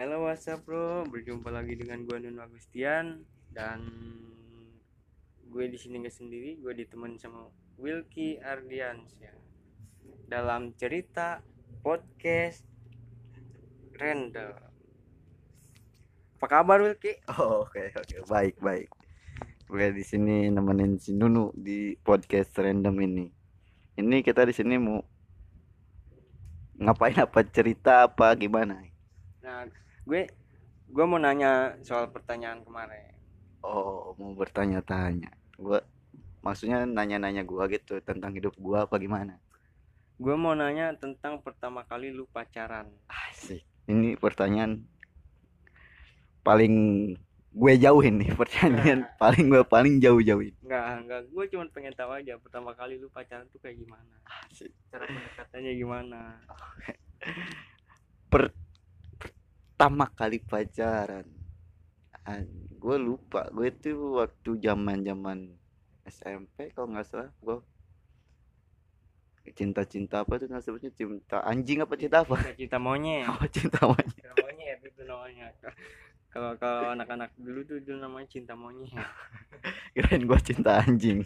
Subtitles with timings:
[0.00, 3.20] Halo WhatsApp bro, berjumpa lagi dengan gue Nun Agustian
[3.52, 3.84] dan
[5.52, 9.36] gue di sini nggak sendiri, gue ditemenin sama Wilky Ardiansyah
[10.24, 11.44] dalam cerita
[11.84, 12.64] podcast
[14.00, 14.56] random.
[16.40, 17.20] Apa kabar Wilky?
[17.36, 18.88] Oh, Oke oke baik baik.
[19.68, 23.28] Gue di sini nemenin si Nunu di podcast random ini.
[24.00, 25.04] Ini kita di sini mau
[26.80, 28.80] ngapain apa cerita apa gimana?
[29.44, 29.68] Nah,
[30.06, 30.22] gue
[30.90, 33.14] gue mau nanya soal pertanyaan kemarin.
[33.60, 35.30] Oh mau bertanya-tanya.
[35.60, 35.80] Gue
[36.40, 39.36] maksudnya nanya-nanya gua gitu tentang hidup gua apa gimana?
[40.20, 42.88] Gue mau nanya tentang pertama kali lu pacaran.
[43.08, 43.64] Asik.
[43.88, 44.84] Ini pertanyaan
[46.40, 46.74] paling
[47.50, 50.56] gue jauhin nih pertanyaan paling gue paling jauh-jauhin.
[50.64, 51.20] Enggak, enggak.
[51.32, 54.14] Gue cuma pengen tahu aja pertama kali lu pacaran tuh kayak gimana.
[54.48, 54.72] Asik.
[54.92, 56.20] Cara pendekatannya gimana.
[58.32, 58.54] Per-
[59.80, 61.24] pertama kali pacaran
[62.76, 63.48] gue lupa.
[63.48, 65.56] Gue tuh waktu zaman zaman
[66.04, 67.64] SMP kalau nggak salah gue
[69.56, 70.92] cinta-cinta apa tuh sebutnya?
[70.92, 72.36] Cinta anjing apa cinta apa?
[72.60, 73.24] Cinta monyet.
[73.32, 74.20] oh cinta monyet.
[74.20, 75.48] Cinta monyet itu namanya.
[76.28, 78.92] Kalau kalau anak-anak dulu tuh dulu namanya cinta monyet.
[79.96, 81.24] kirain gue cinta anjing.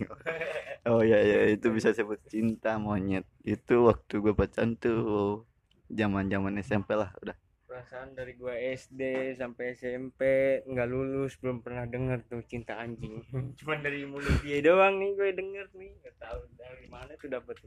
[0.87, 3.27] Oh ya ya itu bisa sebut cinta monyet.
[3.43, 5.43] Itu waktu gue pacaran tuh
[5.91, 7.35] zaman zaman SMP lah udah
[7.75, 10.23] Perasaan dari gua SD sampai SMP
[10.63, 13.19] nggak lulus belum pernah denger tuh cinta anjing.
[13.59, 15.91] Cuman dari mulut dia doang nih gue denger nih.
[16.07, 17.59] Gak tahu dari mana tuh dapet.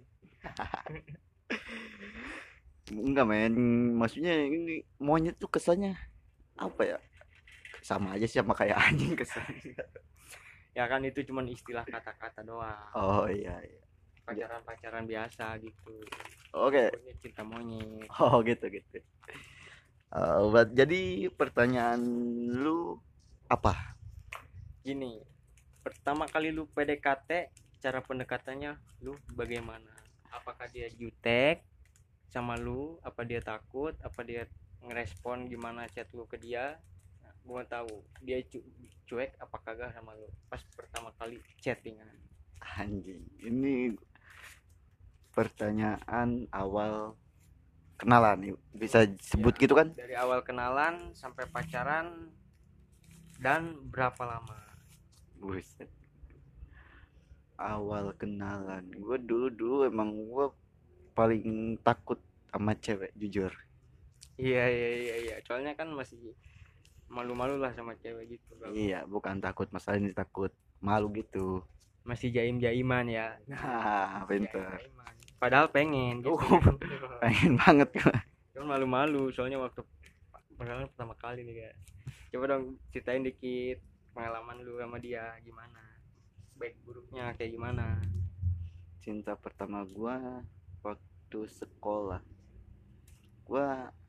[2.87, 3.51] enggak men
[3.99, 5.99] maksudnya ini monyet tuh kesannya
[6.55, 6.97] apa ya
[7.83, 9.75] sama aja sih sama kayak anjing kesannya
[10.71, 12.87] Ya kan itu cuman istilah kata-kata doang.
[12.95, 13.83] oh iya iya
[14.23, 15.99] Pacaran-pacaran biasa gitu.
[16.55, 18.07] oke Pokoknya cinta monyet.
[18.23, 19.03] oh gitu gitu
[20.07, 21.99] Buat- jadi pertanyaan
[22.47, 22.95] lu
[23.51, 23.95] apa
[24.79, 25.19] Gini,
[25.83, 27.51] pertama kali lu PDKT,
[27.83, 29.91] cara pendekatannya lu bagaimana?
[30.31, 31.59] Apakah dia jutek
[32.31, 32.95] sama lu?
[33.03, 33.91] Apa dia takut?
[33.99, 34.47] Apa dia
[34.79, 36.79] ngerespon gimana chat lu ke dia?
[37.19, 38.63] Nah, gua tahu dia cu-
[39.07, 42.07] cuek apa kagak sama lu pas pertama kali chattingan.
[42.57, 43.93] anjing ini
[45.31, 47.13] pertanyaan awal
[47.97, 52.29] kenalan bisa sebut Ya, gitu kan Dari awal kenalan sampai pacaran
[53.41, 54.57] dan berapa lama?
[55.37, 55.89] Buset.
[57.57, 60.45] Awal kenalan, gue dulu dulu emang gue
[61.17, 62.21] paling takut
[62.53, 63.49] sama cewek jujur.
[64.37, 65.35] Iya iya iya iya.
[65.41, 66.37] Soalnya kan masih
[67.09, 68.53] malu-malu lah sama cewek gitu.
[68.61, 68.77] Bang.
[68.77, 71.65] Iya, bukan takut masalah ini takut malu gitu.
[72.05, 73.41] Masih jaim-jaiman ya.
[73.49, 74.77] Nah, pinter.
[74.77, 75.16] Jaim-jaiman.
[75.37, 76.33] Padahal pengen gitu.
[76.33, 76.61] Oh.
[77.21, 78.17] Pengen banget gue.
[78.57, 79.85] Cuman malu-malu soalnya waktu
[80.57, 81.79] pengalaman pertama kali nih guys.
[82.33, 83.77] Coba dong ceritain dikit
[84.17, 85.81] pengalaman lu sama dia gimana.
[86.57, 88.01] Baik buruknya kayak gimana.
[89.05, 90.17] Cinta pertama gue
[90.81, 92.21] waktu sekolah.
[93.45, 93.67] Gue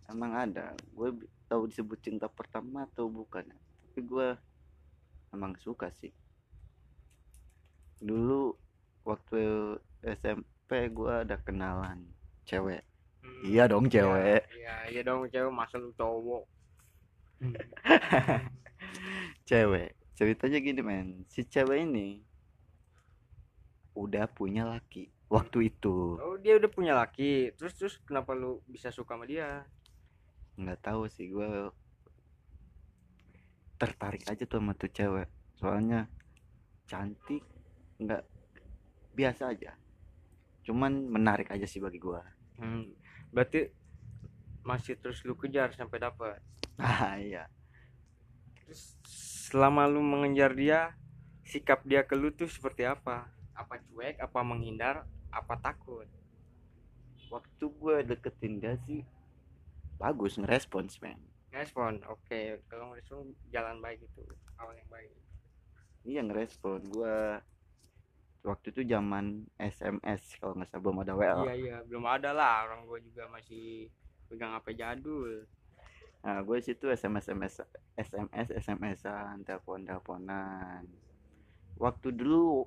[0.08, 0.72] emang ada.
[0.96, 1.12] Gue
[1.44, 3.44] tahu disebut cinta pertama atau bukan.
[3.84, 4.28] Tapi gue
[5.36, 6.10] emang suka sih.
[8.00, 8.56] Dulu
[9.04, 9.76] waktu
[10.68, 12.04] SMP gue ada kenalan
[12.44, 12.84] cewek.
[13.24, 13.40] Hmm.
[13.40, 14.44] Iya dong cewek.
[14.52, 16.44] Iya, iya dong cewek masa lu cowok.
[19.48, 19.96] Cewek.
[20.12, 22.20] Ceritanya gini men, si cewek ini
[23.96, 26.20] udah punya laki waktu itu.
[26.20, 27.56] Oh, dia udah punya laki.
[27.56, 29.64] Terus terus kenapa lu bisa suka sama dia?
[30.60, 31.72] Nggak tahu sih gue
[33.80, 35.32] tertarik aja tuh sama tuh cewek.
[35.56, 36.12] Soalnya
[36.84, 37.40] cantik,
[38.04, 38.20] nggak
[39.16, 39.72] biasa aja.
[40.68, 42.20] Cuman menarik aja sih bagi gua.
[42.60, 42.92] Hmm,
[43.32, 43.72] berarti
[44.60, 46.44] masih terus lu kejar sampai dapat.
[46.76, 47.48] Ah iya.
[48.60, 49.00] Terus
[49.48, 50.92] selama lu mengejar dia,
[51.48, 53.32] sikap dia ke lu tuh seperti apa?
[53.56, 56.04] Apa cuek, apa menghindar, apa takut?
[57.32, 59.00] Waktu gue deketin dia sih
[59.96, 61.16] bagus ngerespons men.
[61.48, 62.60] Respon, oke.
[62.68, 64.20] Kalau respon jalan baik itu,
[64.60, 65.16] awal yang baik.
[66.04, 67.40] Iya ngerespon gua
[68.46, 71.40] waktu itu zaman SMS kalau nggak salah belum ada WL.
[71.50, 72.66] Iya iya, belum ada lah.
[72.70, 73.90] Orang gua juga masih
[74.28, 75.48] pegang HP jadul.
[76.18, 77.62] Nah, gue situ SMS SMS
[77.94, 80.82] SMS SMS-an, telepon teleponan.
[81.78, 82.66] Waktu dulu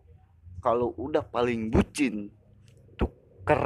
[0.64, 2.32] kalau udah paling bucin
[2.96, 3.66] tuker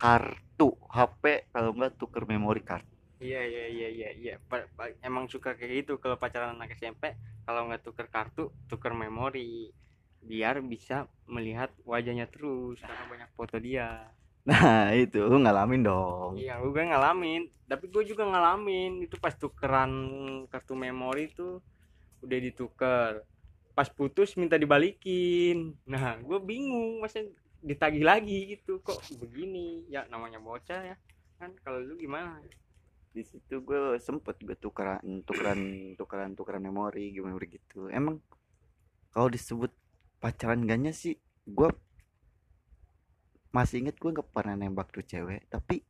[0.00, 2.88] kartu HP kalau nggak tuker memory card.
[3.20, 4.34] Iya iya iya iya iya.
[5.04, 9.68] Emang suka kayak gitu kalau pacaran anak SMP, kalau nggak tuker kartu, tuker memori.
[10.20, 14.12] Biar bisa melihat wajahnya terus karena banyak foto dia.
[14.44, 16.36] Nah itu lu ngalamin dong.
[16.36, 19.04] Iya gue ngalamin tapi gue juga ngalamin.
[19.04, 19.92] Itu pas tukeran
[20.48, 21.60] kartu memori tuh
[22.24, 23.24] udah dituker.
[23.72, 25.76] Pas putus minta dibalikin.
[25.88, 27.24] Nah gue bingung masa
[27.60, 29.88] ditagih lagi gitu kok begini?
[29.88, 30.96] Ya namanya bocah ya
[31.40, 31.52] kan?
[31.64, 32.40] Kalau lu gimana?
[33.10, 38.22] Di situ gue sempet gue tukeran tukeran tukeran tukeran memori gimana begitu emang
[39.10, 39.74] kalau disebut
[40.20, 41.16] pacaran gaknya sih
[41.48, 41.68] gue
[43.50, 45.82] masih inget gue nggak pernah nembak tuh cewek tapi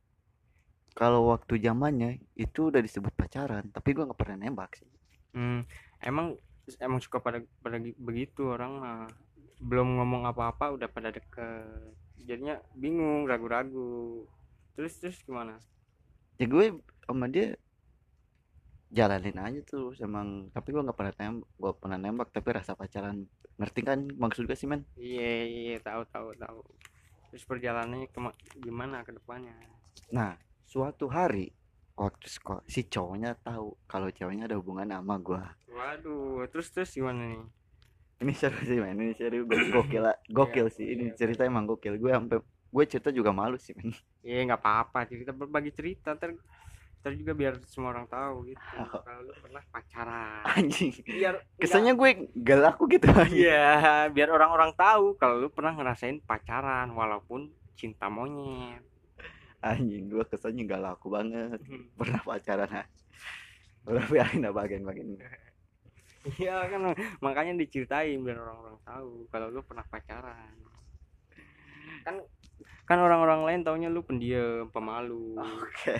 [0.91, 4.89] kalau waktu zamannya itu udah disebut pacaran tapi gue nggak pernah nembak sih.
[5.31, 5.63] Hmm,
[6.03, 6.35] emang
[6.83, 9.07] emang suka pada pada gi- begitu orang mah.
[9.61, 11.95] Belum ngomong apa-apa udah pada deket.
[12.27, 14.27] Jadinya bingung ragu-ragu.
[14.75, 15.55] Terus terus gimana?
[16.35, 16.75] Ya gue
[17.07, 17.55] sama dia
[18.97, 20.27] jalanin aja tuh emang.
[20.55, 23.17] Tapi gue nggak pernah nembak gue pernah nembak tapi rasa pacaran
[23.59, 24.81] ngerti kan maksud gue sih men?
[25.07, 26.59] Iya iya tahu tahu tahu.
[27.29, 29.55] Terus perjalanannya kema- gimana ke depannya?
[30.17, 30.31] Nah
[30.71, 31.45] suatu hari
[31.99, 35.41] waktu sekolah si cowoknya tahu kalau ceweknya ada hubungan sama gue
[35.75, 37.43] waduh terus terus gimana nih?
[38.23, 39.37] Ini seru sih men ini seru.
[39.49, 40.15] Go- gokil lah.
[40.37, 41.13] gokil Iya, sih ini iya.
[41.19, 41.93] cerita emang gokil.
[42.01, 42.37] Gue sampai
[42.75, 43.89] gue cerita juga malu sih men.
[44.27, 46.29] Iya nggak apa-apa cerita berbagi cerita ter
[47.01, 48.61] ter juga biar semua orang tahu gitu.
[48.77, 49.01] Oh.
[49.05, 50.41] kalau lu pernah pacaran.
[50.45, 50.93] Anjing.
[51.01, 56.93] Biar kesannya gue gak laku gitu Iya, biar orang-orang tahu kalau lu pernah ngerasain pacaran
[56.93, 58.85] walaupun cinta monyet.
[59.61, 61.61] anjing gue kesannya gak laku banget
[61.93, 62.81] pernah pacaran
[63.85, 65.17] udah biarin lah bagian-bagian
[66.41, 70.53] Iya kan makanya diceritain biar orang-orang tahu kalau lu pernah pacaran.
[72.05, 72.21] Kan
[72.85, 75.41] kan orang-orang lain taunya lu pendiam, pemalu.
[75.41, 75.97] oke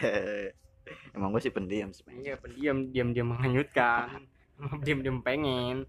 [1.11, 4.25] emang gue sih pendiam men Iya, pendiam, diam-diam menghanyutkan.
[4.81, 5.85] diam-diam pengen.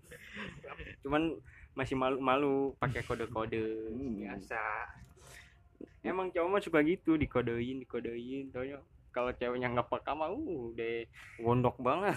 [1.05, 1.37] Cuman
[1.73, 3.61] masih malu-malu pakai kode-kode
[3.93, 4.21] Hmm.
[4.21, 4.61] biasa.
[6.03, 8.79] Emang cowok mah suka gitu dikodein, dikodein, taunya
[9.13, 10.41] kalau ceweknya nggak peka mah uh,
[10.73, 11.05] udah
[11.37, 12.17] gondok banget.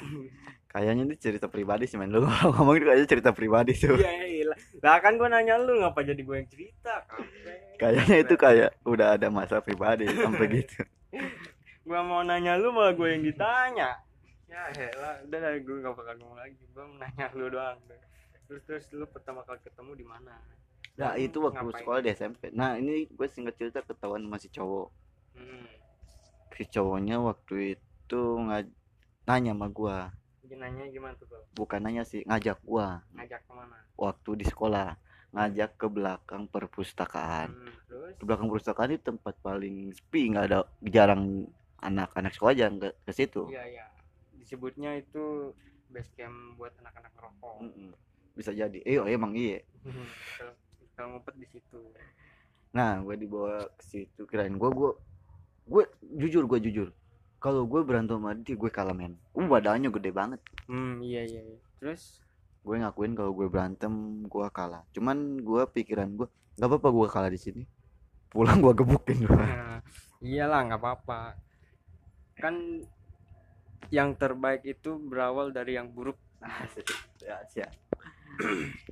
[0.72, 4.44] kayaknya ini cerita pribadi sih men lu ngomong itu kayaknya cerita pribadi tuh Iya, iya.
[4.48, 4.57] lah.
[5.00, 7.04] Kan gua nanya lu ngapa jadi gue yang cerita,
[7.75, 10.83] kayaknya itu kayak udah ada masalah pribadi sampai gitu
[11.85, 13.89] Gua mau nanya lu malah gue yang ditanya.
[14.45, 16.57] Ya elah, udah lah gue gak bakal ngomong lagi.
[16.69, 17.77] Gua mau nanya lu doang.
[18.45, 20.35] Terus terus lu pertama kali ketemu di mana?
[20.95, 21.75] nah Dan itu waktu ngapain?
[21.75, 24.87] sekolah di SMP nah ini gue singkat cerita ketahuan masih cowok
[25.35, 25.67] Hmm.
[26.49, 28.63] si cowoknya waktu itu nggak
[29.25, 29.97] nanya sama gue
[30.45, 31.43] Dia nanya gimana tuh, Bro?
[31.53, 33.75] bukan nanya sih ngajak gue Ngajak ke mana?
[33.93, 34.95] waktu di sekolah
[35.33, 38.15] ngajak ke belakang perpustakaan Hmm, terus?
[38.15, 41.43] di belakang perpustakaan itu tempat paling sepi nggak ada jarang
[41.77, 43.86] anak-anak sekolah jarang ke, ke situ Iya, iya.
[44.36, 45.51] Disebutnya itu
[45.88, 47.56] base camp buat anak-anak ngerokok.
[47.62, 47.89] Mm-mm.
[48.33, 49.63] bisa jadi eh oh, emang iya
[50.36, 50.57] Kalau-
[50.92, 51.80] Kalau ngumpet di situ.
[52.69, 54.92] nah gue dibawa ke situ kirain gue gue
[55.66, 55.83] gue
[56.18, 56.89] jujur gue jujur
[57.38, 61.42] kalau gue berantem sama dia gue kalah men uh badannya gede banget Hmm, iya iya.
[61.42, 61.60] iya.
[61.77, 62.19] Terus
[62.60, 67.30] gue ngakuin kalau gue berantem gue kalah cuman gue pikiran gue nggak apa-apa gue kalah
[67.30, 67.63] di sini
[68.27, 69.80] pulang gue gebukin gue Nah,
[70.19, 71.19] iyalah nggak apa-apa
[72.39, 72.83] kan
[73.93, 76.17] yang terbaik itu berawal dari yang buruk.
[77.25, 77.73] Ya siap.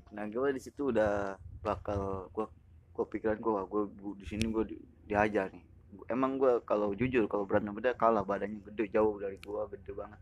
[0.09, 2.49] Nah gue di situ udah bakal gue
[2.97, 3.83] gue pikiran gue gue
[4.17, 5.61] di sini gue di, diajar nih.
[6.09, 10.17] Emang gue kalau jujur kalau berantem beda kalah badannya gede jauh dari gue gede banget.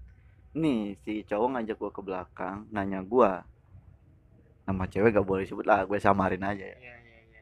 [0.60, 3.32] Nih si cowok ngajak gue ke belakang nanya gue
[4.68, 6.78] nama cewek gak boleh sebut lah gue samarin aja ya.
[6.78, 7.42] Iya iya iya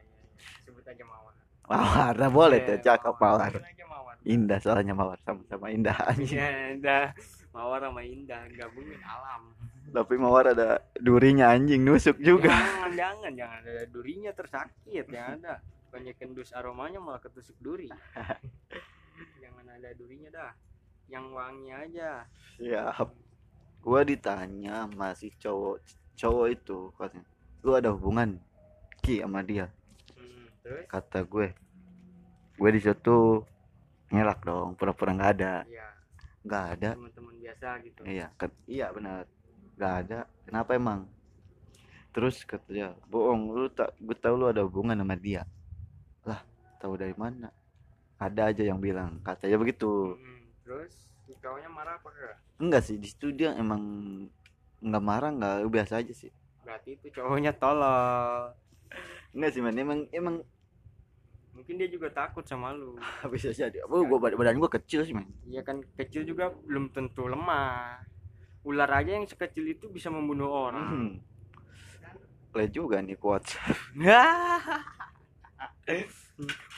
[0.64, 1.34] sebut aja mawar
[1.68, 3.52] mawar nah boleh tuh cakep mawar
[3.86, 7.16] mawar indah soalnya mawar sama-sama indah iya indah.
[7.50, 9.50] Mawar sama indah gabungin alam.
[9.90, 12.54] Tapi mawar ada durinya anjing nusuk juga.
[12.54, 13.60] Jangan jangan jangan.
[13.66, 15.58] Ada durinya tersakit yang ada.
[15.90, 17.90] Banyak kendus aromanya malah ketusuk duri.
[19.42, 20.52] Jangan ada durinya dah.
[21.10, 22.22] Yang wangi aja.
[22.54, 23.08] Siap.
[23.82, 25.82] Gue ditanya masih cowok
[26.14, 27.24] cowok itu katanya
[27.64, 28.36] lu ada hubungan
[29.00, 29.72] ki sama dia?
[30.14, 30.84] Hmm, terus?
[30.86, 31.50] Kata gue
[32.60, 33.40] gue di situ
[34.10, 35.54] ngelak dong pura-pura nggak ada.
[35.70, 35.86] Ya
[36.44, 36.90] nggak ada.
[36.96, 38.00] Teman-teman biasa gitu.
[38.04, 39.24] Iya kat- iya benar.
[39.76, 40.18] nggak ada.
[40.44, 41.08] Kenapa emang?
[42.10, 45.46] Terus katanya bohong lu tak gue tahu lu ada hubungan sama dia.
[46.26, 46.42] Lah
[46.82, 47.48] tahu dari mana?
[48.20, 50.16] Ada aja yang bilang katanya begitu.
[50.18, 50.92] Hmm, terus
[51.24, 52.36] si cowoknya marah apa enggak?
[52.60, 53.80] enggak sih di situ dia emang
[54.84, 56.28] nggak marah nggak biasa aja sih.
[56.60, 58.52] Berarti itu cowoknya tolol.
[59.32, 59.76] enggak sih man.
[59.78, 60.36] Emang emang
[61.70, 62.98] Mungkin dia juga takut sama lu.
[63.30, 66.90] bisa jadi oh gua bad- badan gua kecil sih man Iya kan kecil juga belum
[66.90, 68.02] tentu lemah.
[68.66, 70.82] Ular aja yang sekecil itu bisa membunuh orang.
[70.82, 71.14] hmm.
[72.58, 73.46] Le juga nih kuat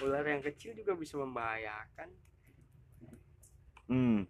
[0.05, 2.13] ular yang kecil juga bisa membahayakan
[3.89, 4.29] hmm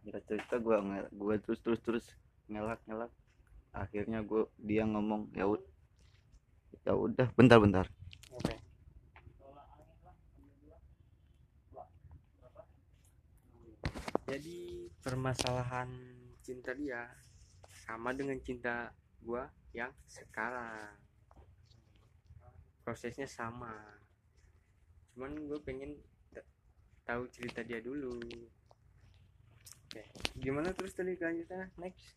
[0.00, 0.76] cerita cerita gue
[1.12, 2.04] gue terus terus terus
[2.48, 3.12] ngelak ngelak
[3.76, 5.44] akhirnya gue dia ngomong ya
[6.88, 7.86] ya udah bentar bentar
[8.32, 8.54] oke
[14.32, 15.92] jadi permasalahan
[16.40, 17.04] cinta dia
[17.84, 18.88] sama dengan cinta
[19.20, 19.44] gua
[19.76, 20.88] yang sekarang.
[22.80, 23.76] Prosesnya sama.
[25.12, 26.00] Cuman gue pengen
[27.04, 28.16] tahu cerita dia dulu.
[29.84, 30.00] Oke
[30.40, 31.68] gimana terus tadi kelanjutannya?
[31.76, 32.16] Next.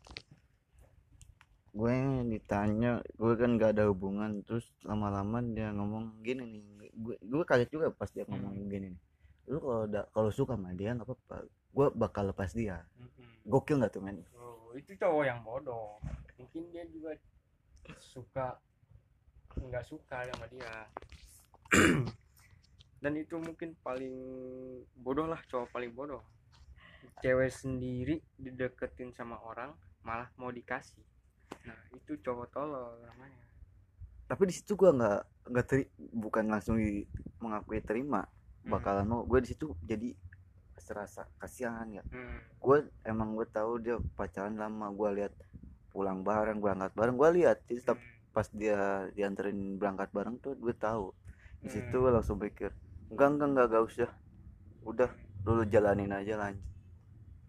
[1.76, 1.92] Gue
[2.32, 6.64] ditanya gue kan gak ada hubungan terus lama-lama dia ngomong gini nih
[6.96, 9.02] gue gue kaget juga pas dia ngomong gini nih.
[9.52, 9.84] Lu kalau
[10.16, 11.44] kalau suka sama dia nggak apa-apa
[11.76, 12.88] gue bakal lepas dia
[13.44, 15.96] gokil nggak tuh men Oh, itu cowok yang bodoh.
[16.36, 17.16] Mungkin dia juga
[18.00, 18.60] suka
[19.56, 20.88] nggak suka sama dia.
[23.04, 24.16] Dan itu mungkin paling
[25.00, 26.24] bodoh lah cowok paling bodoh.
[27.24, 29.72] Cewek sendiri dideketin sama orang
[30.04, 31.04] malah mau dikasih.
[31.64, 33.44] Nah, itu cowok tolol namanya.
[34.26, 35.22] tapi di situ gue nggak
[35.54, 37.06] nggak teri bukan langsung di,
[37.38, 38.26] mengakui terima
[38.66, 40.18] bakalan mau gue di situ jadi
[40.78, 42.04] serasa kasihan ya.
[42.12, 42.40] Hmm.
[42.60, 45.34] gue emang gue tahu dia pacaran lama gue lihat
[45.94, 47.58] pulang bareng berangkat bareng gue lihat.
[47.70, 48.00] Jadi tetap
[48.36, 51.16] pas dia dianterin berangkat bareng tuh gue tahu.
[51.64, 52.74] Di situ gue langsung pikir
[53.10, 54.12] enggak enggak enggak gak usah.
[54.84, 55.10] Udah
[55.46, 56.66] lu jalanin aja lanjut.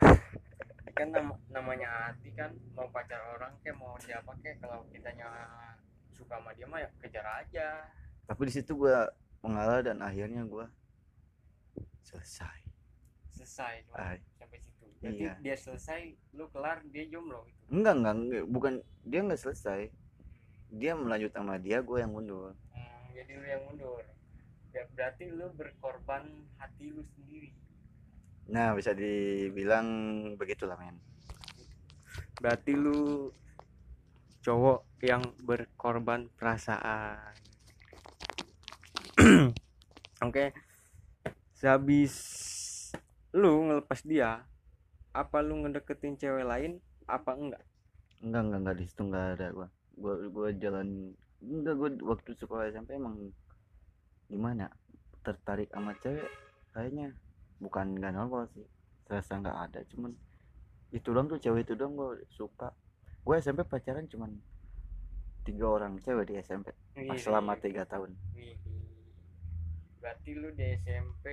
[0.97, 5.29] Kan nam- namanya hati kan mau pacar orang kayak mau siapa kayak kalau kitanya
[6.09, 7.85] suka sama dia mah ya kejar aja.
[8.25, 8.97] Tapi di situ gue
[9.45, 10.65] mengalah dan akhirnya gue
[12.01, 12.66] selesai
[13.47, 14.85] selesai Ay, sampai situ.
[14.99, 15.33] berarti Iya.
[15.39, 16.01] dia selesai
[16.35, 18.45] lu kelar dia jomblo itu enggak, enggak enggak.
[18.51, 18.75] Bukan
[19.07, 19.81] dia nggak selesai.
[20.75, 22.59] Dia melanjut sama dia gue yang mundur.
[22.75, 24.03] Hmm, jadi lu yang mundur.
[24.75, 26.27] Ya, berarti lu berkorban
[26.59, 27.55] hati lu sendiri.
[28.51, 29.87] Nah bisa dibilang
[30.35, 30.99] begitulah men.
[32.43, 33.31] Berarti lu
[34.43, 37.31] cowok yang berkorban perasaan.
[40.27, 40.51] Oke.
[41.57, 42.13] Sehabis
[43.35, 44.47] lu ngelepas dia
[45.17, 46.79] apa lu ngedeketin cewek lain
[47.09, 47.65] apa enggak?
[48.21, 49.69] Enggak enggak enggak di situ enggak ada gua.
[49.97, 53.33] Gua gua jalan enggak gua waktu sekolah SMP emang
[54.29, 54.69] gimana
[55.25, 56.29] tertarik sama cewek
[56.77, 57.17] kayaknya
[57.59, 58.67] bukan enggak normal sih
[59.09, 60.13] terasa enggak ada cuman
[60.93, 62.71] itu doang tuh cewek itu doang gua suka.
[63.25, 64.37] Gua SMP pacaran cuman
[65.49, 68.15] tiga orang cewek di SMP Wih, selama tiga tahun.
[70.03, 71.25] Berarti lu di SMP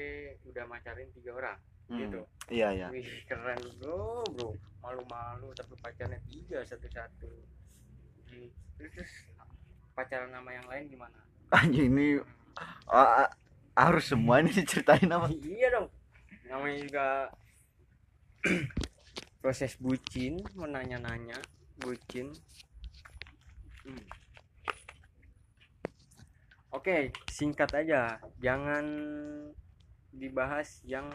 [0.49, 2.21] udah macarin tiga orang Hmm, gitu.
[2.51, 2.87] Iya iya.
[2.91, 4.23] Wih keren bro.
[4.31, 4.49] Bro
[4.83, 6.19] malu-malu tapi pacarnya.
[6.27, 7.31] Tiga satu-satu.
[8.27, 9.11] Hmm, terus,
[9.95, 11.17] pacaran nama yang lain gimana?
[11.53, 12.07] Anjing ini
[12.89, 13.29] ah,
[13.77, 15.29] harus semua ini diceritain apa?
[15.55, 15.87] Iya dong.
[16.49, 17.07] Namanya juga
[19.41, 21.39] proses bucin menanya-nanya
[21.79, 22.33] bucin.
[23.83, 24.03] Hmm.
[26.71, 28.19] oke singkat aja.
[28.39, 28.85] Jangan
[30.13, 31.09] dibahas yang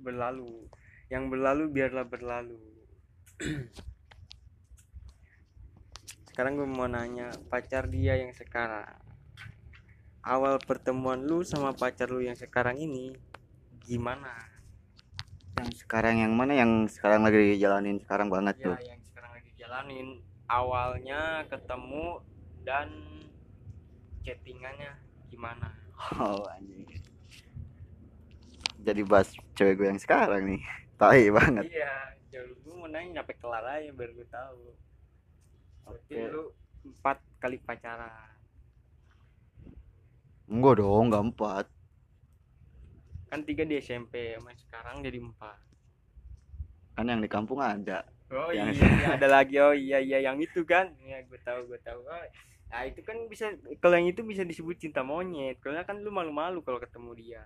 [0.00, 0.66] berlalu.
[1.12, 2.58] Yang berlalu biarlah berlalu.
[6.34, 8.90] Sekarang gue mau nanya pacar dia yang sekarang.
[10.24, 13.14] Awal pertemuan lu sama pacar lu yang sekarang ini
[13.84, 14.32] gimana?
[15.60, 16.56] Yang sekarang yang mana?
[16.56, 18.76] Yang sekarang lagi dijalanin sekarang banget ya tuh.
[18.82, 20.08] yang sekarang lagi jalanin
[20.48, 22.24] awalnya ketemu
[22.64, 22.88] dan
[24.24, 24.92] chattingannya
[25.28, 25.70] gimana?
[26.18, 26.83] Oh anjing.
[28.84, 30.60] Jadi bahas cewek gue yang sekarang nih.
[30.94, 31.64] Tai banget.
[31.72, 31.94] iya
[32.30, 34.62] jauh gue mau nanya sampai kelar aja biar gue tahu
[35.86, 36.18] Oke.
[36.18, 36.50] lu
[36.84, 38.30] empat kali pacaran
[40.44, 41.66] Enggak dong, enggak empat.
[43.26, 45.58] kan tiga di SMP sama sekarang jadi empat
[46.94, 48.06] Kan yang di kampung ada.
[48.30, 51.66] Oh Yang- iya, iya, ada lagi oh iya iya yang itu kan ya gue tahu
[51.66, 52.24] gue tahu oh,
[52.70, 56.62] nah itu kan bisa kalau yang itu bisa disebut cinta monyet karena kan lu malu-malu
[56.62, 57.42] kalau ketemu dia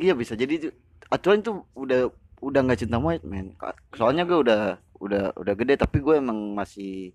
[0.00, 0.72] Iya bisa jadi
[1.10, 2.10] aturan itu udah
[2.40, 3.54] udah nggak cinta monyet men.
[3.94, 7.14] Soalnya gue udah udah udah gede tapi gue emang masih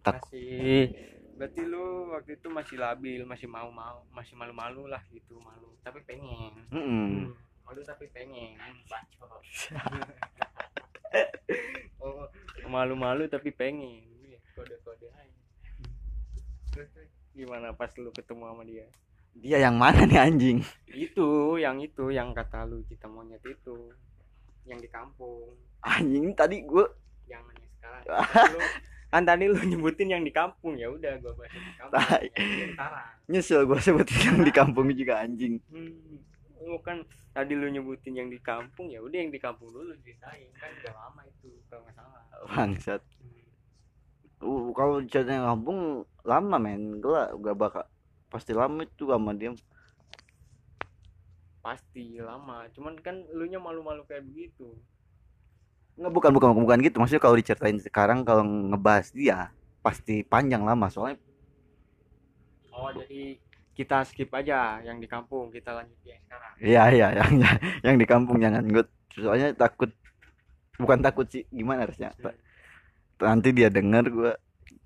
[0.00, 0.88] Tak- masih
[1.36, 5.72] berarti lu waktu itu masih labil masih mau mau masih malu-malu lah gitu malu.
[5.80, 6.52] Tapi pengen.
[6.68, 7.32] Mm-mm.
[7.32, 7.32] Hmm,
[7.64, 8.56] malu tapi pengen
[8.88, 9.40] bacot.
[12.00, 12.24] Oh
[12.70, 14.06] malu-malu tapi pengen.
[14.24, 15.40] Iya, kode-kode aja.
[16.70, 18.86] Terus, terus, gimana pas lu ketemu sama dia
[19.38, 20.60] Dia yang mana nih anjing?
[20.90, 23.94] itu yang itu yang kata lu cinta monyet itu.
[24.66, 25.54] Yang di kampung.
[25.80, 26.84] Anjing tadi gue
[27.30, 27.42] yang
[27.80, 28.04] sekarang?
[28.54, 28.60] Lu
[29.10, 30.78] kan tadi lu nyebutin yang di kampung.
[30.78, 31.98] Ya udah gua bahas di kampung.
[33.26, 35.58] Nyesel gue sebutin yang di kampung juga anjing.
[35.72, 36.20] Hmm.
[36.60, 37.00] lu kan
[37.32, 40.46] tadi lu nyebutin yang di kampung ya udah yang di kampung dulu ceritain.
[40.54, 42.22] Kan udah lama itu kalau nggak salah.
[42.46, 43.02] Bangsat.
[43.02, 44.46] Hmm.
[44.46, 47.00] uh, kalau ceritanya kampung lama men.
[47.00, 47.84] Gue gak bakal
[48.30, 49.52] pasti lama itu sama dia.
[51.60, 52.64] Pasti lama.
[52.72, 54.72] Cuman kan lu nya malu-malu kayak begitu.
[56.00, 56.96] Nggak bukan bukan bukan gitu.
[56.96, 59.52] Maksudnya kalau diceritain sekarang kalau ngebahas dia
[59.84, 60.88] pasti panjang lama.
[60.88, 61.20] Soalnya
[62.72, 63.36] oh jadi
[63.76, 65.52] kita skip aja yang di kampung.
[65.52, 66.52] Kita lanjut yang sekarang.
[66.62, 67.32] Iya iya yang
[67.84, 68.84] yang di kampung jangan gue
[69.20, 69.92] soalnya takut
[70.80, 71.44] bukan takut sih.
[71.52, 72.08] Gimana harusnya?
[73.20, 74.32] Nanti dia denger gue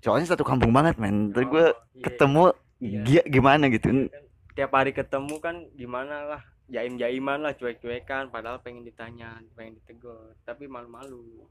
[0.03, 1.31] soalnya satu kampung banget men.
[1.31, 2.03] Terus gue Oh, iya.
[2.11, 2.43] ketemu
[2.83, 3.23] Iya.
[3.27, 3.87] gimana gitu?
[3.87, 4.09] Kan
[4.55, 6.41] tiap hari ketemu kan gimana lah
[6.71, 11.47] jaim-jaiman lah cuek-cuekan padahal pengen ditanya pengen ditegur tapi malu-malu.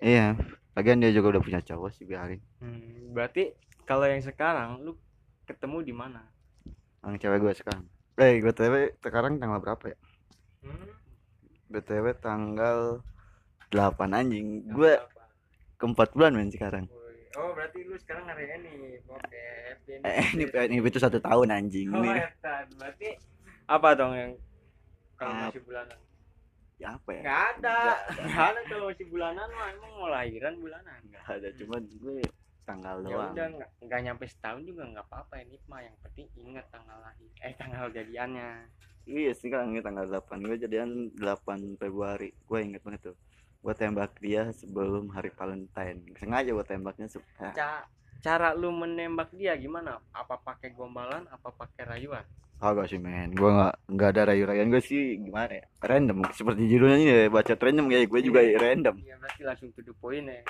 [0.00, 0.36] Iya
[0.76, 2.40] lagian dia juga udah punya cowok sih biarin.
[2.60, 3.52] Hmm, berarti
[3.88, 4.96] kalau yang sekarang lu
[5.44, 6.22] ketemu di mana?
[7.04, 7.84] Yang cewek gue sekarang.
[8.20, 9.98] Eh gue cewek sekarang tanggal berapa ya?
[10.64, 10.88] Hmm?
[11.68, 13.02] btw tanggal
[13.72, 14.62] 8 anjing.
[14.70, 14.96] Gue
[15.80, 16.86] keempat bulan men sekarang
[17.38, 19.44] oh berarti lu sekarang hari ini oke
[20.06, 22.22] eh ini ini itu satu tahun anjing oh, ini.
[22.22, 22.66] etan.
[22.78, 23.08] berarti
[23.64, 24.32] apa dong yang
[25.14, 25.98] kalau masih bulanan?
[26.74, 27.22] Ya apa ya?
[27.22, 27.78] Nggak ada.
[28.18, 28.60] Nggak ada.
[28.66, 30.98] Kalau masih bulanan mah emang mau lahiran bulanan.
[31.06, 32.18] Nggak ada cuman gue
[32.64, 33.32] tanggal ya doang.
[33.36, 37.30] udah nggak nggak nyampe setahun juga nggak apa-apa ini mah yang penting ingat tanggal lahir
[37.44, 38.50] eh tanggal jadiannya.
[39.04, 42.32] Iya sih kan ini tanggal 8 gue jadian 8 Februari.
[42.48, 43.16] Gue inget banget tuh
[43.64, 46.04] gue tembak dia sebelum hari Valentine.
[46.14, 47.88] Sengaja gue tembaknya se- ah, Ca-
[48.20, 50.04] cara lu menembak dia gimana?
[50.12, 52.24] Apa pakai gombalan apa pakai rayuan?
[52.54, 54.68] Kagak sih men, gue nggak nggak ada rayu-rayuan.
[54.68, 55.64] Gue sih gimana ya?
[55.80, 56.22] Random.
[56.30, 58.56] Seperti judulnya ini ya baca random kayak gue juga Iya.
[58.58, 58.94] random.
[59.00, 60.40] Iya berarti langsung to the point ya.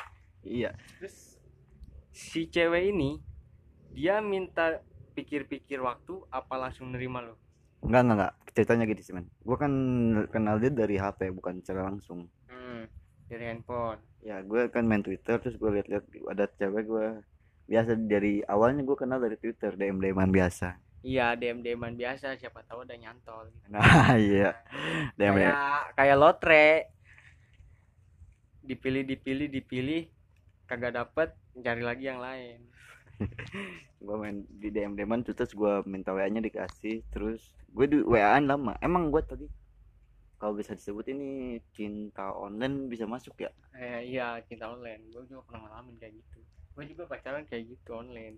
[0.44, 0.70] Iya.
[0.98, 1.38] Terus
[2.10, 3.18] si cewek ini
[3.90, 4.82] dia minta
[5.14, 7.38] pikir-pikir waktu apa langsung nerima lo
[7.80, 9.26] enggak enggak enggak ceritanya gitu sih men.
[9.40, 9.72] Gue kan
[10.28, 12.26] kenal dia dari HP bukan secara langsung
[13.28, 14.00] dari handphone.
[14.24, 17.06] Ya gue kan main Twitter terus gue liat-liat ada cewek gue
[17.64, 20.84] biasa dari awalnya gue kenal dari Twitter DM DMan biasa.
[21.04, 23.68] Iya dm dman biasa siapa tahu udah nyantol gitu.
[23.68, 23.84] nah
[24.16, 24.56] iya.
[25.20, 25.56] DM kayak
[26.00, 26.68] kayak lotre.
[28.64, 30.08] Dipilih dipilih dipilih
[30.64, 32.64] kagak dapet cari lagi yang lain.
[34.04, 38.48] Gue main di DM DMan terus gue minta WA nya dikasih terus gue di WA-an
[38.48, 38.72] lama.
[38.80, 39.44] Emang gue tadi
[40.44, 43.48] kalau bisa disebut ini cinta online bisa masuk ya?
[43.72, 45.08] Eh, iya cinta online.
[45.08, 46.38] Gue juga pernah ngalamin kayak gitu.
[46.76, 48.36] Gue juga pacaran kayak gitu online.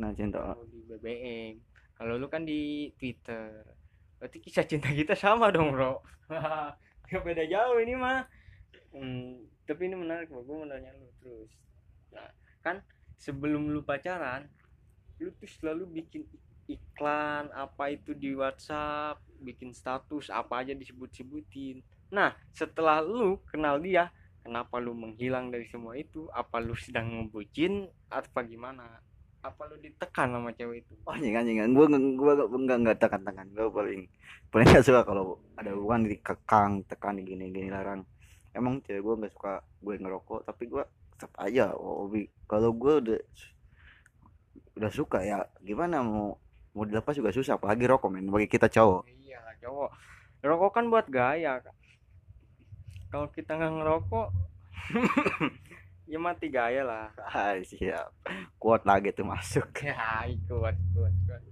[0.00, 1.60] Nah cinta kalau di BBM
[1.92, 3.68] kalau lu kan di Twitter.
[4.16, 6.00] Berarti kisah cinta kita sama dong bro.
[7.12, 8.24] Gak beda jauh ini mah.
[8.96, 10.40] Hmm, tapi ini menarik bro.
[10.40, 11.52] Gue mau nanya lu terus.
[12.16, 12.32] Nah,
[12.64, 12.80] kan
[13.20, 14.48] sebelum lu pacaran
[15.20, 16.24] lu tuh selalu bikin
[16.64, 21.82] iklan apa itu di WhatsApp bikin status apa aja disebut-sebutin.
[22.14, 24.08] Nah setelah lu kenal dia
[24.42, 26.30] kenapa lu menghilang dari semua itu?
[26.30, 29.02] Apa lu sedang ngebucin apa gimana?
[29.42, 30.94] Apa lu ditekan sama cewek itu?
[31.02, 34.02] Oh anjing anjing gue gue enggak enggak tekan tekan gue paling
[34.52, 38.06] paling gak suka kalau ada hubungan dikekang tekan gini gini larang.
[38.52, 40.84] Emang cewek gue nggak suka gue ngerokok tapi gue
[41.16, 42.26] tetap aja hobi.
[42.46, 43.20] Kalau gue udah
[44.72, 46.40] udah suka ya gimana mau
[46.72, 48.28] mau dilepas juga susah apalagi rokok men.
[48.28, 49.11] Bagi kita cowok
[49.62, 49.90] cowok.
[50.42, 51.62] Rokok kan buat gaya
[53.12, 54.28] kalau kita nggak ngerokok
[56.12, 57.06] ya mati gaya lah.
[57.20, 58.08] Ah, siap.
[58.56, 59.68] Kuat lagi tuh masuk.
[59.86, 61.42] Ya ikut ikut ikut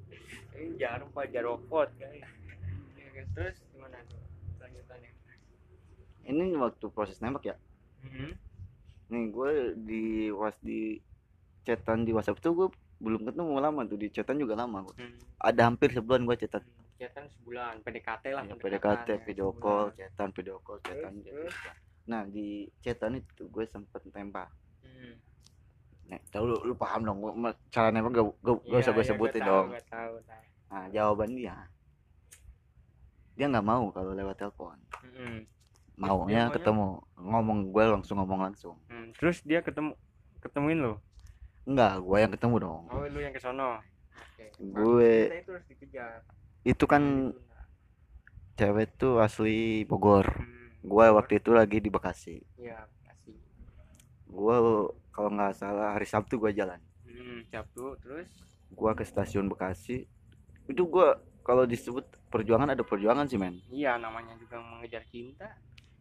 [0.61, 3.25] ini jarum pak jarokot guys Ya, kan.
[3.33, 4.21] terus gimana tuh?
[4.61, 5.11] Lanjutannya
[6.29, 7.57] ini waktu proses nembak ya?
[8.01, 8.33] Hmm.
[9.11, 11.03] nih gue di was di
[11.67, 12.69] chatan di WhatsApp tuh gue
[13.01, 13.97] belum ketemu lama tuh.
[14.01, 14.95] Di chatan juga lama gua.
[14.97, 15.17] Hmm.
[15.41, 16.65] ada hampir sebulan gue chatan
[17.01, 19.63] Chatan sebulan PDKT lah ya, PDKT ya, video sebulan.
[19.63, 21.55] call chatan video call chatan Terus, terus?
[22.05, 25.17] nah di chatan itu gue sempet tembak Hmm.
[26.07, 28.99] nih tahu lu, lu paham dong gua, ma- cara nembak gak, gak, gak usah gue
[28.99, 30.43] iya, sebutin tahu, dong tahu, tahu.
[30.69, 31.57] nah jawaban dia
[33.35, 35.41] dia nggak mau kalau lewat telepon Hmm.
[35.97, 39.09] maunya ketemu ngomong gue langsung ngomong langsung Hmm.
[39.15, 39.97] terus dia ketemu
[40.39, 40.95] ketemuin lo
[41.63, 43.81] enggak gue yang ketemu dong oh lu yang ke sono
[44.33, 44.53] Oke.
[44.59, 46.13] Gue- Kita itu harus dikejar
[46.63, 47.33] itu kan
[48.55, 50.69] cewek tuh asli Bogor Hmm.
[50.83, 53.37] gue waktu itu lagi di Bekasi Iya, kasih.
[54.27, 54.57] gue
[55.11, 58.29] kalau nggak salah hari Sabtu gue jalan Hmm, Sabtu terus
[58.71, 60.05] gue ke stasiun Bekasi
[60.67, 61.09] itu gue
[61.41, 65.49] kalau disebut perjuangan ada perjuangan sih men iya namanya juga mengejar cinta.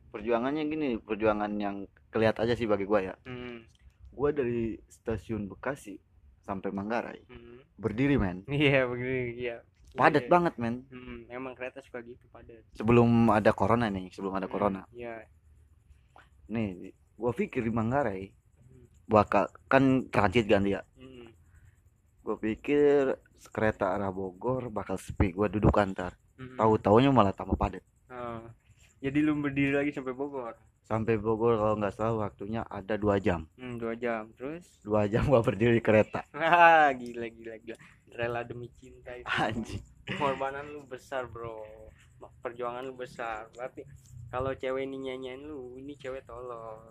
[0.10, 1.76] perjuangannya gini perjuangan yang
[2.10, 3.62] kelihatan aja sih bagi gue ya Hmm.
[4.10, 5.95] gua dari stasiun Bekasi
[6.41, 7.62] sampai Manggarai Hmm.
[7.76, 9.58] berdiri men iya begini iya
[9.91, 10.32] padat Iya.
[10.32, 10.86] banget men.
[10.88, 12.62] Hmm, emang kereta suka gitu padat.
[12.73, 14.82] Sebelum ada corona nih sebelum ada Hmm, corona.
[14.91, 15.25] iya.
[16.47, 18.86] Nih gua pikir di Manggarai Hmm.
[19.06, 21.30] bakal kan transit kan dia Hmm.
[22.21, 23.17] gua pikir
[23.49, 26.56] kereta arah Bogor bakal sepi gua duduk antar Hmm.
[26.56, 27.84] tahu taunya malah tambah padat.
[28.10, 28.41] Oh.
[28.99, 30.58] jadi lu berdiri lagi sampai Bogor?
[30.84, 33.45] Sampai Bogor kalau nggak salah waktunya ada dua jam.
[33.56, 34.34] Hmm, dua jam.
[34.34, 34.65] Terus?
[34.82, 36.25] Dua jam gua berdiri di kereta.
[36.99, 37.78] Gila gila gila
[38.13, 39.26] rela demi cinta itu.
[39.28, 39.84] Anjing.
[40.06, 41.63] Pengorbanan lu besar bro.
[42.41, 43.48] Perjuangan lu besar.
[43.54, 43.86] Tapi
[44.30, 46.82] kalau cewek ini nyanyiin lu ini cewek tolol.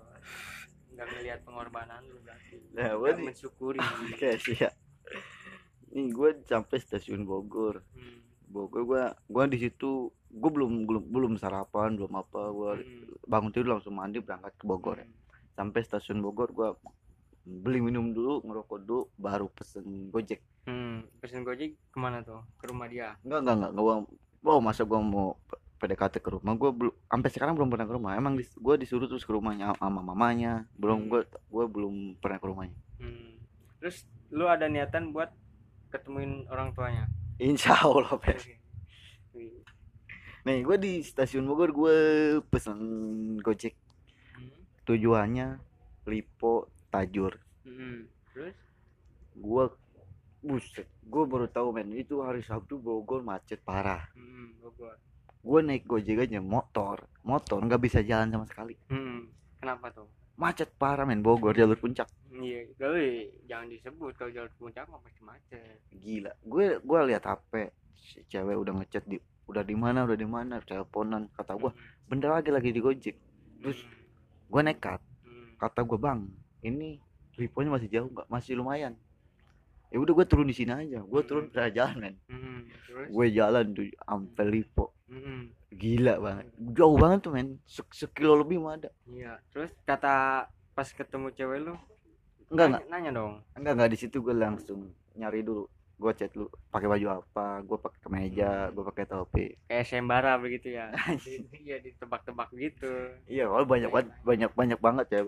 [0.94, 2.56] Nggak ngelihat pengorbanan lu berarti.
[2.74, 3.78] Nah, di- mensyukuri.
[4.14, 4.74] Oke siap.
[5.94, 7.80] Nih gue sampai stasiun Bogor.
[7.96, 12.42] Hmm, Bogor gua gua di situ gue belum belum belum sarapan belum apa.
[12.52, 15.06] Gua hmm, bangun tidur langsung mandi berangkat ke Bogor ya.
[15.08, 15.56] hmm.
[15.58, 16.76] sampai stasiun Bogor gua
[17.48, 22.44] beli minum dulu ngerokok dulu baru pesen gojek Hmm, pesen gojek ke mana tuh?
[22.56, 23.16] Ke rumah dia.
[23.24, 23.94] enggak enggak enggak gua
[24.38, 25.34] wow masa gua mau
[25.78, 29.06] PDKT ke rumah gua belum sampai sekarang belum pernah ke rumah emang dis, gua disuruh
[29.06, 31.08] terus ke rumahnya sama mamanya belum Hmm.
[31.08, 33.38] gua gua belum pernah ke rumahnya Hmm.
[33.78, 35.30] Terus lu ada niatan buat
[35.88, 37.04] ketemuin orang tuanya?
[37.38, 38.42] insya Allah Pes.
[40.44, 41.94] nih gua di stasiun Bogor gua
[42.44, 42.78] pesen
[43.38, 43.72] gojek
[44.34, 44.50] Hmm.
[44.84, 45.56] tujuannya
[46.04, 48.06] Lipo Tajur Hmm.
[48.30, 48.54] Terus?
[49.34, 49.70] gua
[50.40, 54.54] buset gua baru tahu men itu hari Sabtu Bogor macet parah Hmm.
[54.58, 54.94] Bogor.
[55.40, 59.26] gua naik gojek aja motor motor nggak bisa jalan sama sekali Hmm.
[59.56, 60.06] Kenapa tuh?
[60.34, 65.20] macet parah men Bogor jalur puncak Iya, tapi jangan disebut kalau jalur puncak mah pasti
[65.20, 65.78] macet.
[65.90, 70.24] gila gue gua lihat HP si cewek udah ngechat di udah di mana udah di
[70.24, 71.74] mana teleponan kata gua
[72.04, 73.16] bentar lagi lagi di gojek
[73.58, 73.82] terus
[74.46, 75.58] gua nekat Hmm.
[75.58, 76.20] kata gua bang
[76.60, 77.02] ini
[77.34, 78.94] Liponya masih jauh nggak masih lumayan
[79.88, 82.60] ya udah gua turun di sini aja gua turun pernah jalan men Hmm.
[83.08, 85.48] Gue jalan tuh sampai Lipo Hmm.
[85.70, 89.40] gila banget jauh banget tuh men Se- sekilo lebih mah ada Iya.
[89.48, 91.74] Terus kata pas ketemu cewek lu
[92.48, 93.32] enggak nanya, enggak nanya dong.
[93.54, 94.80] enggak enggak di situ gue langsung
[95.14, 99.86] nyari dulu gue chat lu pakai baju apa gue pakai kemeja gue pakai topi Kayak
[99.86, 100.92] sembara begitu ya.
[101.58, 102.92] Iya ditebak-tebak gitu.
[103.26, 105.20] iya oh banyak banget banyak banyak banget ya.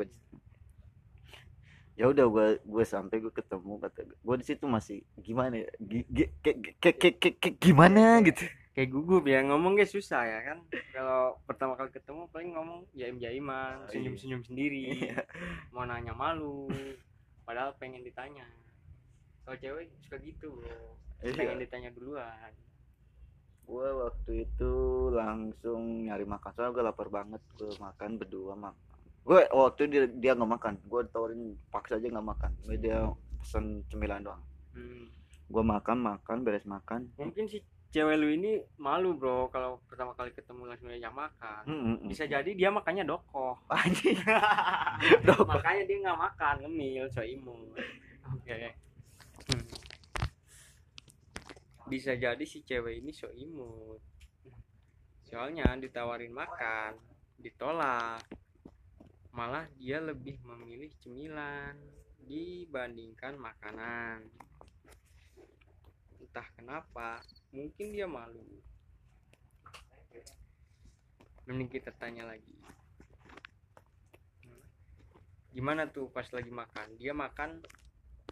[2.00, 5.68] Ya udah gue gue sampai gue ketemu kata gue di situ masih gimana ya?
[5.78, 8.02] Gi- gi- kayak kayak kayak kayak- kayak gimana?
[8.24, 8.44] Gitu.
[8.70, 10.58] kayak gugup ya ngomongnya susah ya kan.
[10.90, 13.92] Kalau pertama kali ketemu paling ngomong jaim jaiman Oh, iya.
[13.92, 15.20] senyum senyum sendiri Iya.
[15.68, 16.70] mau nanya malu.
[17.44, 18.46] Padahal pengen ditanya.
[19.42, 20.96] Kalau cewek suka gitu bro.
[21.20, 21.64] Pengen Iya.
[21.66, 22.52] ditanya duluan.
[23.60, 24.72] Gue waktu itu
[25.12, 28.74] langsung nyari makan soalnya gue lapar banget gue makan berdua mak
[29.20, 30.74] gue waktu dia dia nggak makan.
[30.87, 32.50] Gue tawarin paksa aja nggak makan.
[32.64, 33.09] Gue dia
[33.40, 34.42] pesen cemilan doang.
[34.70, 35.11] Hmm.
[35.50, 37.11] gue makan makan beres makan.
[37.18, 37.59] Mungkin si
[37.90, 41.62] cewek lu ini malu bro kalau pertama kali ketemu langsung diajak makan.
[41.66, 42.09] Hmm, hmm, hmm.
[42.09, 43.59] bisa jadi dia makannya Dokoh.
[45.50, 47.74] makanya dia nggak makan ngemil so imut
[48.28, 48.56] oke
[49.50, 49.66] Hmm.
[51.90, 53.98] bisa jadi si cewek ini so imut
[55.26, 56.94] soalnya ditawarin makan
[57.40, 58.22] ditolak
[59.30, 61.78] malah dia lebih memilih cemilan
[62.26, 64.26] dibandingkan makanan.
[66.18, 67.22] Entah kenapa
[67.54, 68.42] mungkin dia malu.
[71.46, 72.54] Mending kita tanya lagi.
[75.50, 76.94] Gimana tuh pas lagi makan?
[76.98, 77.58] Dia makan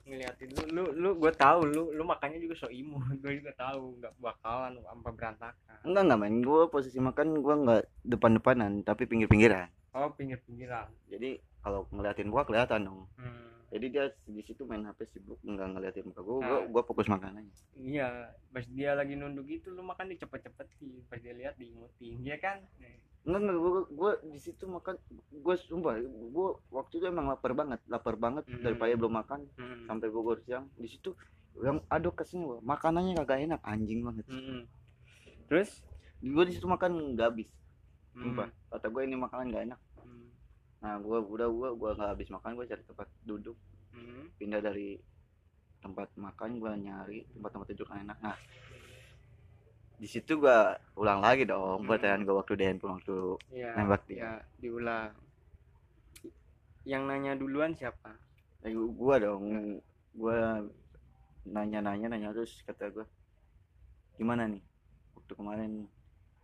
[0.09, 3.99] ngeliatin lu lu lu gue tahu lu lu makannya juga so imut gue juga tahu
[3.99, 5.79] nggak bakalan sampai berantakan.
[5.85, 10.41] Enggak enggak main gue posisi makan gue nggak depan depanan tapi pinggir pinggiran oh pinggir
[10.43, 13.49] pinggiran jadi kalau ngeliatin gua kelihatan dong hmm.
[13.69, 16.67] jadi dia di situ main hp sibuk nggak ngeliatin muka gua gua, Nah.
[16.69, 18.09] gua fokus makan aja iya
[18.49, 22.61] pas dia lagi nunduk gitu lu makan dicepet-cepetin pas dia lihat diingetin dia kan
[23.25, 24.97] enggak enggak gua, gua di situ makan
[25.37, 25.95] gua sumpah
[26.31, 28.63] gua waktu itu emang lapar banget lapar banget Hmm.
[28.63, 29.85] daripada belum makan hmm.
[29.85, 31.13] sampai Bogor siang di situ
[31.59, 34.63] yang aduh ke sini gua makanannya kagak enak anjing banget Hmm.
[35.47, 35.83] terus
[36.21, 37.51] gua di situ makan nggak habis
[38.19, 38.23] hmm.
[38.25, 40.27] sumpah kata gua ini makanan nggak enak Hmm.
[40.79, 43.57] nah gua udah gua gua nggak habis makan gua cari tempat duduk
[43.89, 44.27] Hmm.
[44.35, 44.99] pindah dari
[45.79, 48.37] tempat makan gua nyari tempat-tempat duduk yang enak nah
[49.95, 50.59] di situ gua
[50.95, 51.89] ulang lagi dong Hmm.
[51.89, 53.17] pertanyaan gua waktu handphone waktu
[53.51, 54.19] Iya, Nembak dia.
[54.19, 55.11] ya diulang
[56.85, 58.15] yang nanya duluan siapa
[58.61, 59.79] Eh, gu- gua dong
[60.13, 60.63] gua
[61.45, 63.07] nanya-nanya nanya terus kata gua
[64.15, 64.63] gimana nih
[65.15, 65.73] waktu kemarin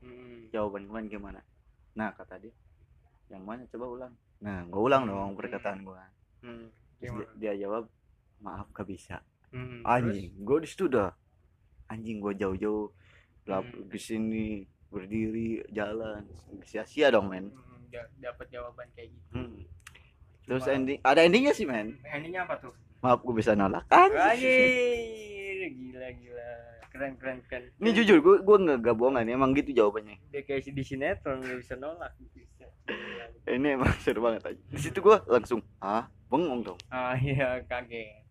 [0.00, 0.50] hmm.
[0.50, 1.40] jawaban kemarin gimana
[1.94, 2.54] nah kata dia.
[3.26, 3.62] Yang mana?
[3.66, 4.12] Coba ulang.
[4.38, 5.38] Nah gua ulang dong Hmm.
[5.38, 6.04] perkataan gua.
[6.40, 6.68] Hmm.
[6.96, 7.88] Terus dia, dia jawab
[8.38, 9.22] maaf gak bisa.
[9.48, 11.14] Hmm, anjing gue di situ udah
[11.87, 12.90] anjing gue jauh-jauh
[13.44, 13.87] lap Hmm.
[13.87, 16.26] ke sini berdiri jalan
[16.62, 17.48] sia-sia dong men.
[17.48, 17.87] Hmm,
[18.18, 19.30] dapat jawaban kayak gitu.
[19.33, 19.62] Hmm.
[20.42, 21.96] terus Cuma- ending ada endingnya sih men?
[22.04, 22.74] Endingnya apa tuh?
[23.00, 23.87] Maaf gue bisa nolak.
[23.88, 24.35] Anjing
[25.72, 26.50] gila gila
[26.94, 27.64] keren keren keren.
[27.83, 30.14] Ini jujur gue gue nggak gak bohongan emang gitu jawabannya.
[30.30, 32.14] Dia kayak di sinetron nggak bisa nolak.
[33.50, 36.78] Ini emang seru banget aja di situ gue langsung ah bengong dong.
[36.94, 38.22] Ah iya kaget.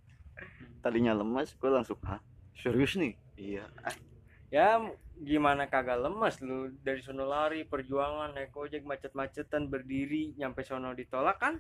[0.80, 2.24] Tadinya lemas gue langsung ah
[2.56, 3.20] serius nih?
[3.36, 3.68] Iya.
[4.48, 4.80] Ya
[5.20, 6.72] gimana kagak lemes lu?
[6.80, 11.60] Dari sono lari perjuangan naik ojek macet-macetan berdiri nyampe sono ditolak kan?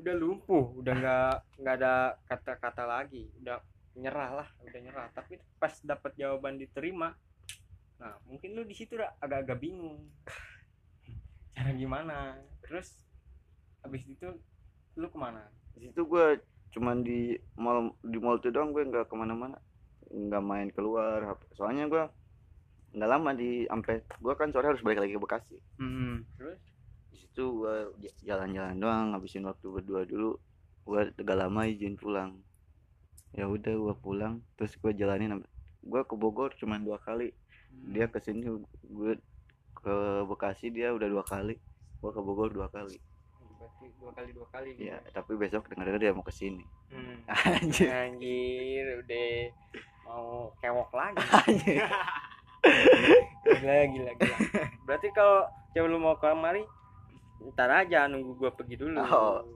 [0.00, 3.28] Udah lumpuh udah nggak nggak ada kata-kata lagi.
[3.44, 3.60] Udah
[3.98, 5.06] nyerah lah udah nyerah.
[5.14, 7.14] Tapi pas dapat jawaban diterima
[8.00, 10.08] nah mungkin lu di situ udah agak-agak bingung.
[11.54, 12.32] Cara gimana?
[12.64, 13.04] Terus
[13.84, 14.24] habis itu
[14.96, 15.44] lu ke mana?
[15.76, 19.60] Di situ gue cuman di mall di mall itu doang gue nggak ke mana-mana.
[20.08, 22.04] Nggak main keluar soalnya gue
[22.90, 25.56] nggak lama di sampai gue kan sore harus balik lagi ke Bekasi.
[25.76, 26.24] Hmm.
[26.40, 26.56] terus?
[27.12, 30.40] Di situ gue jalan-jalan doang ngabisin waktu berdua dulu.
[30.88, 32.40] Gue gak lama izin pulang
[33.34, 35.42] ya udah gue pulang terus gue jalanin
[35.80, 37.30] gue ke Bogor cuman dua kali
[37.94, 38.44] dia ke sini
[38.84, 39.12] gue
[39.80, 39.94] ke
[40.26, 41.56] Bekasi dia udah dua kali
[42.00, 42.98] gue ke Bogor dua kali
[43.60, 47.22] berarti dua kali dua kali ya tapi besok dengar dia mau ke sini Hmm.
[47.62, 49.30] anjir Anjir, udah
[50.02, 51.22] mau kewok lagi.
[51.46, 51.86] Anjir.
[53.46, 54.36] gila, gila, gila.
[54.84, 56.66] Berarti kalau cewek lu mau kemari,
[57.54, 58.98] ntar aja nunggu gua pergi dulu.
[58.98, 59.46] Oh.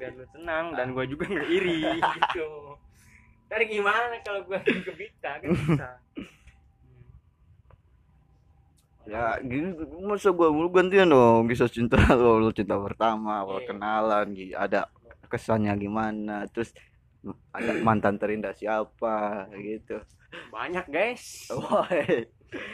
[0.00, 2.48] Biar lu tenang dan gua juga nggak iri gitu.
[3.46, 5.90] Dari gimana kalau gua ke Bita kan bisa.
[9.06, 9.70] ya gitu
[10.02, 13.62] masa gua mulu gantian dong kisah cinta lo lo cinta pertama Iya.
[13.64, 14.90] kenalan gitu ada
[15.24, 16.74] kesannya gimana terus
[17.50, 20.02] ada mantan terindah siapa gitu
[20.50, 21.48] Banyak guys.
[21.48, 21.86] oh,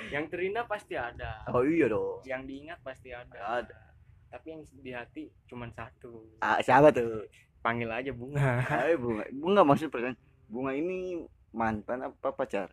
[0.09, 1.45] Yang terindah pasti ada.
[1.49, 3.39] oh iya dong Yang diingat pasti ada.
[3.61, 3.77] Ada.
[4.29, 6.33] Tapi yang di hati cuman satu.
[6.41, 7.29] ah, siapa tuh
[7.61, 8.59] Panggil aja bunga.
[8.83, 10.17] Ayo bunga bunga maksud pertanyaan
[10.53, 11.25] bunga ini
[11.57, 12.69] mantan apa pacar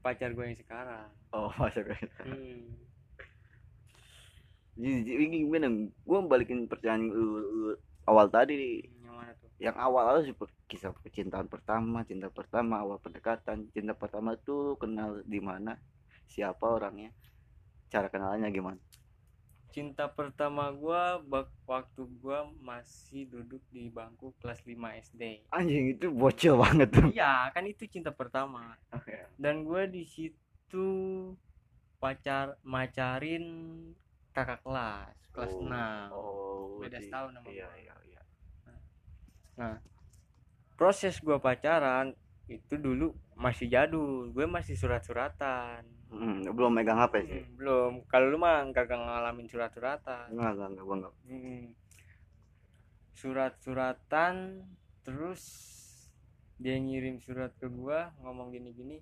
[0.00, 1.06] Pacar gue yang sekarang.
[1.30, 1.84] oh pacar
[2.26, 2.74] Hmm.
[4.74, 5.66] jadi jadi gimana
[6.02, 7.04] gua balikin pertanyaan
[8.08, 9.48] awal tadi Yang mana tuh?
[9.60, 15.20] yang awal-awal sih per- kisah percintaan pertama cinta pertama awal pendekatan cinta pertama tuh kenal
[15.22, 15.76] di mana
[16.26, 17.12] siapa orangnya
[17.92, 18.80] cara kenalannya gimana
[19.70, 25.46] Cinta pertama gua bak- waktu gua masih duduk di bangku kelas 5 SD.
[25.48, 28.74] anjing itu bocil banget tuh Iya, kan itu cinta pertama.
[29.38, 30.86] Dan gua di situ
[32.02, 33.46] pacar macarin
[34.34, 36.06] kakak kelas, kelas Oh, 6.
[36.10, 38.22] oh Beda setahun sama iya iya iya
[40.74, 42.16] Proses gua pacaran
[42.48, 44.32] itu dulu masih jadul.
[44.32, 45.84] Gue masih surat-suratan.
[46.10, 47.92] Hmm, belum megang hp sih Hmm, belum.
[48.10, 50.26] Kalau lu mah kagak ngalamin surat-suratan.
[50.34, 51.64] enggak enggak enggak gua enggak Mm.
[53.14, 54.34] surat-suratan
[55.02, 55.42] terus
[56.56, 59.00] dia ngirim surat ke gua ngomong gini-gini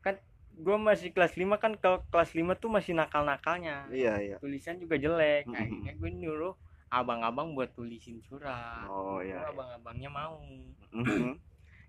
[0.00, 0.16] kan
[0.54, 4.96] gua masih kelas 5 kan kalau kelas 5 tuh masih nakal-nakalnya iya iya tulisan juga
[4.96, 5.56] jelek Mm-mm.
[5.56, 6.54] akhirnya gue nyuruh
[6.88, 9.52] abang-abang buat tulisin surat oh iya, Gua iya.
[9.52, 10.36] abang-abangnya mau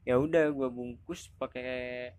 [0.04, 2.12] ya udah gua bungkus pakai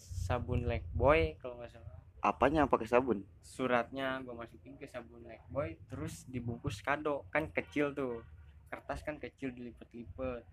[0.00, 0.64] sabun
[0.96, 1.98] boy kalau nggak salah.
[2.20, 3.24] Apanya pakai sabun?
[3.44, 7.28] Suratnya gue masukin ke sabun boy terus dibungkus kado.
[7.28, 8.24] Kan kecil tuh.
[8.72, 10.44] Kertas kan kecil dilipet-lipet.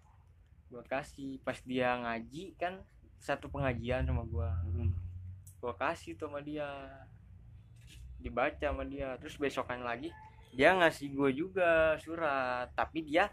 [0.67, 1.39] Gue kasih.
[1.43, 2.83] Pas dia ngaji kan
[3.17, 4.49] satu pengajian sama gue
[5.57, 6.67] gue kasih tuh sama dia.
[8.19, 9.15] Dibaca sama dia.
[9.17, 10.11] Terus besokan lagi
[10.55, 12.71] dia ngasih gue juga surat.
[12.73, 13.29] Tapi dia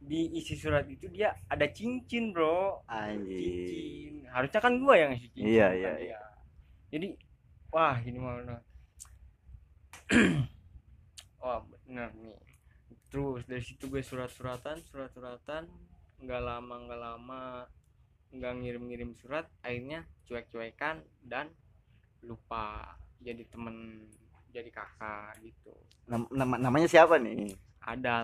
[0.00, 2.82] di isi surat itu dia ada cincin bro.
[2.86, 3.24] Anjing.
[3.26, 4.14] Cincin.
[4.30, 6.20] Harusnya kan gua yang ngasih cincin Iya, iya, dia.
[6.92, 7.06] jadi
[7.72, 8.36] wah ini mau
[11.42, 12.36] wah bener nih.
[13.10, 15.66] Terus dari situ gue surat-suratan surat-suratan.
[16.22, 17.42] Nggak lama nggak lama
[18.34, 19.46] nggak ngirim-ngirim surat.
[19.62, 21.50] Akhirnya cuek-cuekan dan
[22.22, 24.06] lupa jadi temen
[24.50, 25.72] jadi kakak gitu.
[26.08, 27.54] Nam- nama- namanya siapa nih?
[27.82, 28.22] Ada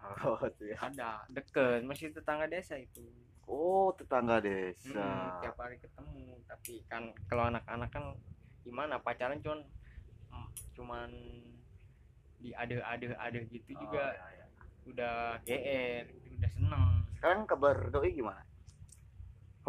[0.26, 0.76] oh iya.
[0.80, 1.84] ada deket.
[1.84, 3.04] Masih tetangga desa itu.
[3.44, 5.38] Oh tetangga desa.
[5.44, 6.40] Tiap hari ketemu.
[6.48, 8.04] Tapi kan kalau anak-anak kan
[8.64, 8.96] gimana?
[9.00, 9.60] Pacaran cuman
[10.32, 11.08] mm, cuman
[12.40, 14.04] di ade-ade ade gitu Oh, juga.
[14.16, 14.46] iya, iya.
[14.88, 16.04] udah GR
[16.40, 16.84] udah seneng.
[17.20, 18.42] Sekarang kabar doi gimana?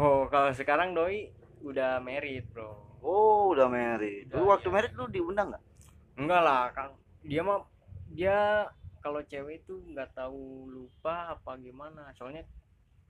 [0.00, 1.28] Oh kalau sekarang doi
[1.60, 2.72] udah married bro.
[3.02, 4.74] Oh udah Udah, lu waktu iya.
[4.74, 5.64] married lu diundang nggak?
[6.16, 6.88] Enggak lah kan
[7.22, 7.62] dia mah
[8.12, 8.66] dia
[9.02, 12.46] kalau cewek itu nggak tahu lupa apa gimana soalnya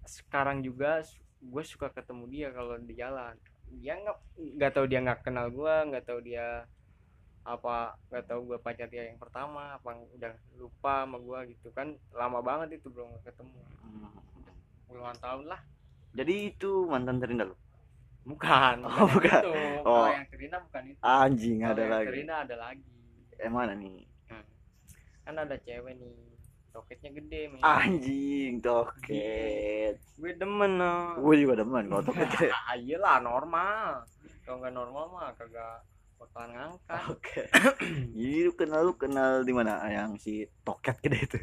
[0.08, 1.04] sekarang juga
[1.38, 3.36] gue suka ketemu dia kalau di jalan
[3.78, 4.18] dia nggak
[4.58, 6.66] nggak tahu dia nggak kenal gue nggak tahu dia
[7.42, 11.98] apa nggak tahu gue pacar dia yang pertama apa udah lupa sama gue gitu kan
[12.14, 13.60] lama banget itu belum ketemu
[14.86, 15.60] puluhan tahun lah
[16.12, 17.56] Jadi itu mantan terindah lo.
[18.28, 19.40] bukan Oh, bukan.
[19.42, 19.54] itu.
[19.82, 20.04] Oh.
[20.04, 22.06] kalau yang Terina bukan itu Anjing Kalau ada yang lagi.
[22.12, 22.92] Terina ada lagi
[23.42, 24.11] Eh mana nih?
[25.22, 25.26] Hmm.
[25.28, 26.18] kan ada cewek nih
[26.68, 29.94] toketnya gede men Anjing toket.
[30.16, 32.26] gue demen no Gue juga demen kalau toket.
[32.50, 34.02] ah, iyalah normal
[34.42, 37.40] kalau nggak normal mah kagak bakalan ngangkat Oke.
[38.14, 41.38] Jadi lu kenal lu kenal di mana yang si toket gede itu?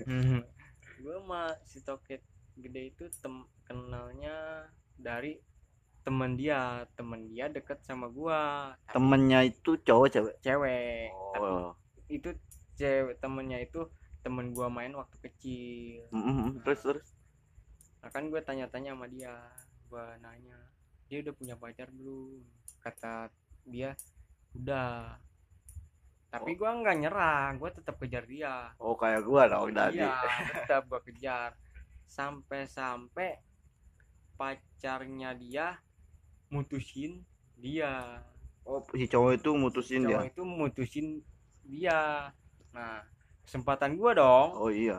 [0.99, 2.19] gue mah si toket
[2.53, 5.39] gede itu tem kenalnya dari
[6.01, 6.59] teman dia
[6.93, 10.35] teman dia deket sama gua Temennya itu cowok cewek.
[10.41, 11.71] cewek tapi Oh.
[12.09, 12.33] itu
[12.79, 13.83] cewek temennya itu
[14.19, 16.51] temen gua main waktu kecil Mm, mm, mm.
[16.63, 17.07] Terus terus.
[17.99, 19.35] nah kan gue tanya-tanya sama dia
[19.91, 20.55] gua nanya
[21.11, 22.39] dia udah punya pacar belum
[22.79, 23.27] kata
[23.65, 23.91] dia
[24.55, 25.19] udah
[26.29, 29.99] tapi gua nggak nyerah gua tetap kejar dia Oh kayak gua dong tadi.
[29.99, 30.15] iya
[30.55, 31.57] tetap gua kejar
[32.07, 33.41] sampai-sampai
[34.33, 35.75] pacarnya dia
[36.47, 37.21] mutusin
[37.55, 38.23] dia
[38.63, 40.29] Oh si cowok itu mutusin cowok dia.
[40.29, 41.07] itu mutusin
[41.65, 41.99] dia
[42.71, 43.01] nah
[43.43, 44.97] kesempatan gua dong Oh iya.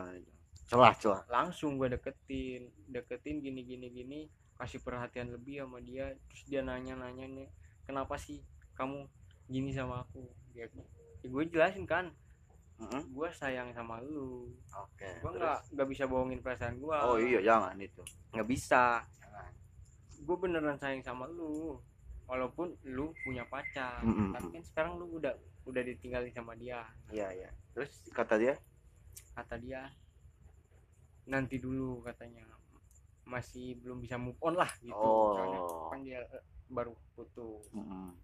[0.67, 1.21] Celah celah.
[1.27, 4.19] langsung gue deketin deketin gini gini gini
[4.55, 7.47] kasih perhatian lebih sama dia terus dia nanya nanya nih
[7.83, 8.39] kenapa sih
[8.71, 9.03] kamu
[9.45, 10.63] gini sama aku ya,
[11.19, 12.07] ya gue jelasin kan
[12.79, 13.03] Mm-mm.
[13.09, 15.11] gue sayang sama lu Oke.
[15.19, 18.01] gue nggak nggak bisa bohongin perasaan gue Oh iya jangan itu.
[18.31, 19.51] nggak bisa Jangan.
[20.17, 21.77] gue beneran sayang sama lu
[22.31, 24.31] walaupun lu punya pacar Mm-mm.
[24.31, 27.49] tapi kan sekarang lu udah udah ditinggalin sama dia Iya iya.
[27.71, 28.55] Terus kata dia?
[29.31, 29.83] kata dia
[31.25, 32.43] nanti dulu katanya
[33.23, 35.35] masih belum bisa move on lah gitu Oh.
[35.35, 38.15] Soalnya kan dia eh, baru putus Mm-mm.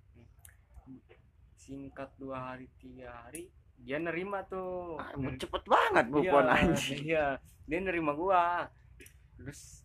[1.54, 7.00] singkat dua hari tiga hari dia nerima tuh Ah, cepet banget iya, bukan anjing.
[7.06, 7.26] iya
[7.63, 8.72] dia nerima gua
[9.38, 9.84] terus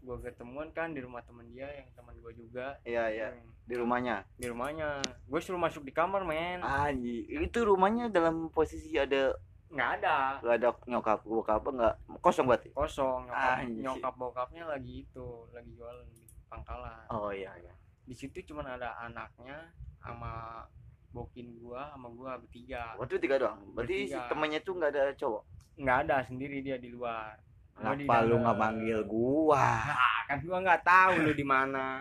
[0.00, 3.26] gua ketemuan kan di rumah teman dia yang teman gua juga Iya iya.
[3.30, 4.16] yang Di rumahnya.
[4.34, 7.24] di rumahnya gue suruh masuk di kamar men Anjing.
[7.40, 9.32] Itu rumahnya dalam posisi ada
[9.66, 12.70] nggak ada nggak ada nyokap bokap apa nggak kosong berarti?
[12.70, 13.80] kosong nyokap, Anjir.
[13.80, 17.72] nyokap bokapnya lagi itu lagi jualan di pangkalan Oh iya iya.
[18.00, 20.62] di situ cuman ada anaknya sama
[21.08, 23.58] bokin gua sama gua bertiga Waktu tiga doang.
[23.72, 25.42] Berarti si temannya tuh nggak ada cowok.
[25.74, 27.34] nggak ada sendiri dia di luar
[27.74, 29.66] Kenapa lu nggak manggil gua?
[29.90, 32.00] ah kan gua nggak tahu lu di mana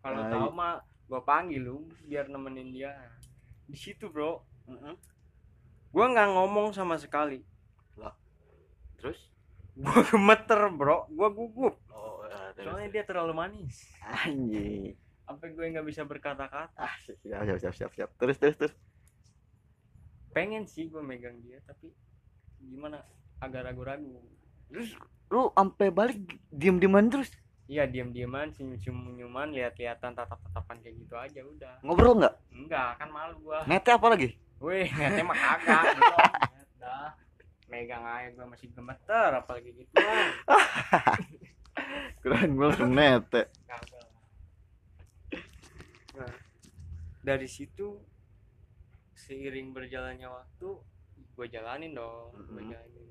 [0.00, 0.72] kalau Nah, tahu mah
[1.04, 2.94] gua panggil lu biar nemenin dia
[3.64, 4.94] di situ bro Mm-mm.
[5.90, 7.42] gua nggak ngomong sama sekali
[8.96, 9.16] Terus?
[9.74, 12.68] gua gemeter bro gua gugup Oh, ya, terus.
[12.68, 14.92] soalnya dia terlalu manis Anjing.
[15.22, 18.10] sampai gue nggak bisa berkata-kata Ah, siap siap siap siap siap.
[18.16, 18.74] Terus terus terus.
[20.30, 21.90] pengen sih gue megang dia tapi
[22.60, 23.02] gimana
[23.38, 24.20] agak ragu-ragu
[24.70, 24.94] Terus
[25.28, 26.16] lu sampai balik
[26.48, 27.28] diem-dieman terus.
[27.64, 32.34] iya diam-diaman senyum-senyuman lihat-lihatan tatap-tatapan kayak gitu aja udah Ngobrol nggak?
[32.50, 34.36] enggak kan malu gua Nete apa lagi?
[34.58, 35.82] weh ngeteh mah kagak
[36.76, 37.14] dah
[37.66, 39.86] megang aja gua masih gemeter apalagi gitu
[42.20, 43.46] Keren gua langsung nete.
[46.12, 46.28] nah
[47.22, 47.94] dari situ
[49.14, 50.68] seiring berjalannya waktu
[51.30, 52.68] gue jalanin dong gue Mhm.
[52.68, 53.06] jalanin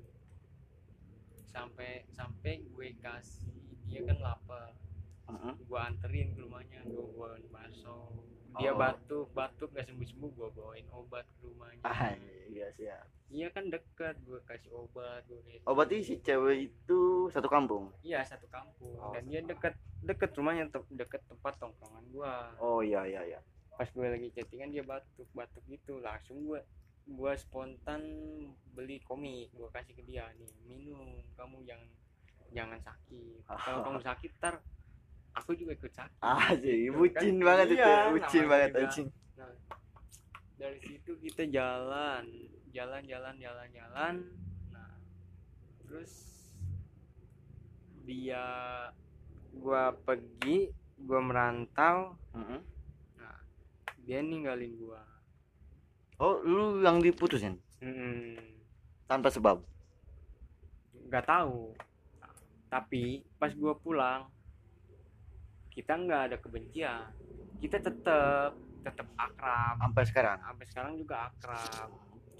[1.50, 3.50] sampai sampai gue kasih
[3.84, 4.70] dia kan lapar
[5.26, 5.54] Heeh.
[5.60, 8.10] gue anterin ke rumahnya gue bawain bakso
[8.52, 8.76] dia Oh.
[8.76, 12.14] batuk batuk gak sembuh sembuh gue bawain obat ke rumahnya Ah,
[12.48, 13.06] iya siap.
[13.28, 17.94] iya kan dekat gue kasih obat gue kasih- Oh, berarti si cewek itu satu kampung.
[18.00, 22.80] iya satu kampung Oh, dan dia dekat deket rumahnya te- deket tempat tongkrongan gue Oh
[22.80, 23.40] iya iya iya.
[23.72, 26.58] pas gue lagi chattingan dia batuk batuk gitu langsung gue
[27.10, 28.02] gue spontan
[28.70, 31.02] beli komik gue kasih ke dia nih minum
[31.34, 31.88] kamu jangan
[32.50, 34.54] jangan sakit kalau kamu sakit ntar
[35.32, 37.76] aku juga ikut sakit Ah, sih, bucin Kan, banget itu.
[37.76, 38.80] iya, Bucin namanya banget juga.
[38.82, 39.08] anjing.
[39.32, 39.52] Nah,
[40.56, 42.24] dari situ kita jalan,
[42.68, 44.14] jalan, jalan, jalan, jalan.
[44.68, 44.90] Nah,
[45.80, 46.12] terus
[48.02, 48.46] dia,
[49.52, 52.18] gua pergi, gua merantau.
[52.34, 52.60] Heeh.
[53.16, 53.38] Nah,
[54.00, 55.00] dia ninggalin gua.
[56.20, 58.36] Oh, lu yang diputusin Hmm,
[59.08, 59.64] tanpa sebab.
[61.08, 61.72] nggak tahu.
[62.68, 64.28] Tapi pas gua pulang,
[65.72, 67.08] kita nggak ada kebencian.
[67.58, 69.80] Kita tetap tetap akrab.
[69.80, 70.38] Sampai sekarang.
[70.38, 71.90] Sampai sekarang juga akrab.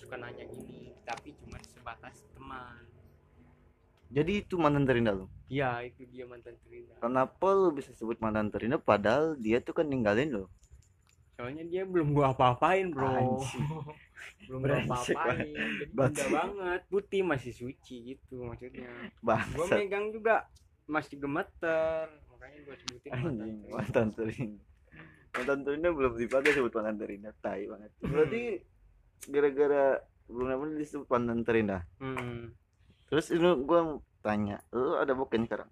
[0.01, 2.83] suka nanya gini tapi cuma sebatas teman
[4.09, 8.49] jadi itu mantan terindah lu iya itu dia mantan terindah kenapa lu bisa sebut mantan
[8.49, 10.45] terindah padahal dia tuh kan ninggalin lo
[11.41, 13.41] soalnya dia belum gua apa-apain bro.
[14.45, 15.49] Belum gua apa-apain.
[15.97, 16.81] muda banget.
[16.93, 18.93] Putih masih suci gitu maksudnya.
[19.25, 20.45] Gua bangsat megang juga
[20.85, 22.13] masih gemeter.
[22.29, 24.69] Makanya gua sebutin anjing mantan terindah
[25.31, 27.91] mantan terindah belum dipakai sebut mantan terindah tai banget.
[28.05, 28.43] Berarti
[29.33, 29.85] gara-gara
[30.31, 32.55] belum apa disebut mantan terindah Hmm.
[33.11, 35.71] terus ini gua tanya lu ada boken sekarang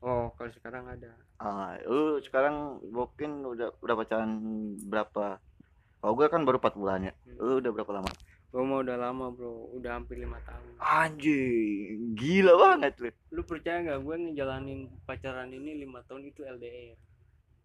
[0.00, 1.10] oh kalau sekarang ada.
[1.40, 4.32] Ah lu sekarang boken udah udah pacaran
[4.84, 5.40] berapa?
[6.00, 7.12] Kalau gue kan baru 4 bulan ya.
[7.12, 7.36] Hmm.
[7.40, 8.12] lu udah berapa lama?
[8.50, 9.70] Gua mau udah lama bro.
[9.78, 10.74] Udah hampir lima tahun.
[10.82, 14.00] Anjing gila banget lu lu percaya nggak?
[14.02, 16.98] Gue ngejalanin pacaran ini lima tahun itu LDR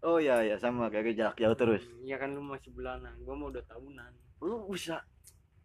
[0.05, 1.81] oh ya ya sama kayak jarak jauh terus.
[1.81, 3.17] Hmm, iya kan lu masih bulanan.
[3.25, 4.11] Gue mau udah tahunan.
[4.45, 5.01] Lu bisa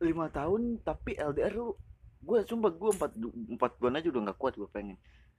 [0.00, 1.76] lima tahun tapi LDR lu
[2.20, 3.12] gue sumpah gue empat
[3.56, 4.96] empat bulan aja udah nggak kuat gue pengen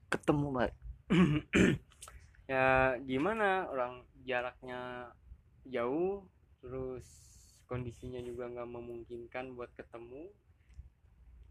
[0.10, 0.72] ketemu mbak
[2.52, 5.12] ya gimana orang jaraknya
[5.68, 6.24] jauh
[6.64, 7.06] terus
[7.68, 10.28] kondisinya juga nggak memungkinkan buat ketemu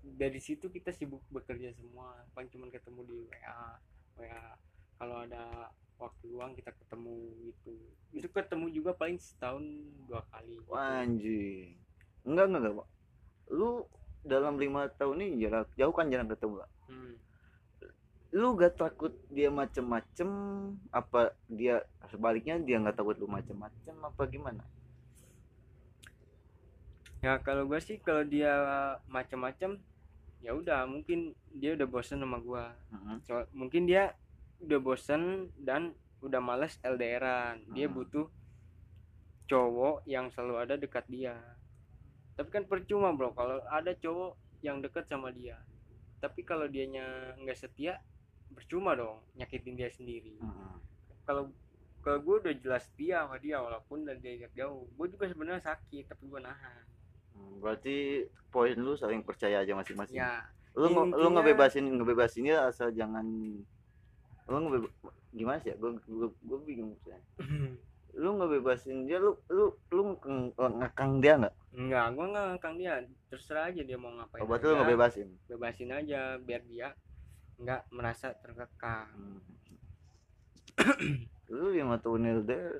[0.00, 3.64] dari situ kita sibuk bekerja semua paling cuma ketemu di WA
[4.16, 4.44] WA
[4.96, 7.76] kalau ada waktu luang kita ketemu gitu
[8.16, 9.64] itu ketemu juga paling setahun
[10.08, 10.72] dua kali gitu.
[10.72, 11.76] anjing
[12.24, 12.88] enggak enggak enggak Pak.
[13.52, 13.70] lu
[14.24, 16.70] dalam lima tahun ini jarak jauh kan jarang ketemu Pak.
[16.92, 17.14] Hmm.
[18.30, 20.28] Lu gak takut dia macem-macem?
[20.90, 24.62] Apa dia sebaliknya dia nggak takut lu macem-macem apa gimana?
[27.20, 28.48] Ya kalau gue sih kalau dia
[29.06, 29.76] macam-macam
[30.40, 32.64] ya udah mungkin dia udah bosen sama gue
[32.96, 33.16] Heeh.
[33.28, 34.16] so, mungkin dia
[34.64, 35.92] udah bosen dan
[36.24, 37.96] udah males LDRan dia Hmm.
[38.00, 38.26] butuh
[39.44, 41.34] cowok yang selalu ada dekat dia.
[42.38, 43.34] Tapi kan percuma bro.
[43.34, 45.58] Kalau ada cowok yang dekat sama dia.
[46.22, 47.98] Tapi kalau dianya nggak setia
[48.52, 50.74] percuma dong nyakitin dia sendiri Heeh.
[51.22, 51.48] kalau
[52.00, 56.04] kalau gue udah jelas setia sama dia walaupun dari dia jauh gue juga sebenarnya sakit
[56.06, 56.84] tapi gue nahan
[57.30, 60.42] Hmm, berarti poin lu saling percaya aja masing-masing ya
[60.72, 63.22] lu nge- lu intinya- ngebebasin ngebebasinnya asal jangan
[64.44, 64.90] lu ngebe
[65.30, 67.22] gimana sih ya gue gue gue bingung maksudnya.
[68.16, 70.18] lu ngebebasin dia lu lu lu
[70.58, 72.94] ngekang, dia nggak Enggak, gua enggak ngekang dia.
[73.30, 74.42] Terserah aja dia mau ngapain.
[74.42, 76.88] oh, berarti lu ngebebasin Bebasin aja biar dia
[77.60, 79.12] enggak merasa terkekang.
[79.14, 79.40] Hmm.
[81.50, 82.74] lu lima tahun LDR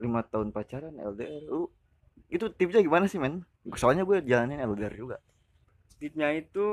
[0.00, 1.68] lima tahun pacaran LDR lu
[2.32, 3.44] itu tipsnya gimana sih men
[3.76, 5.18] soalnya gue jalanin LDR juga
[5.94, 6.66] Tipsnya itu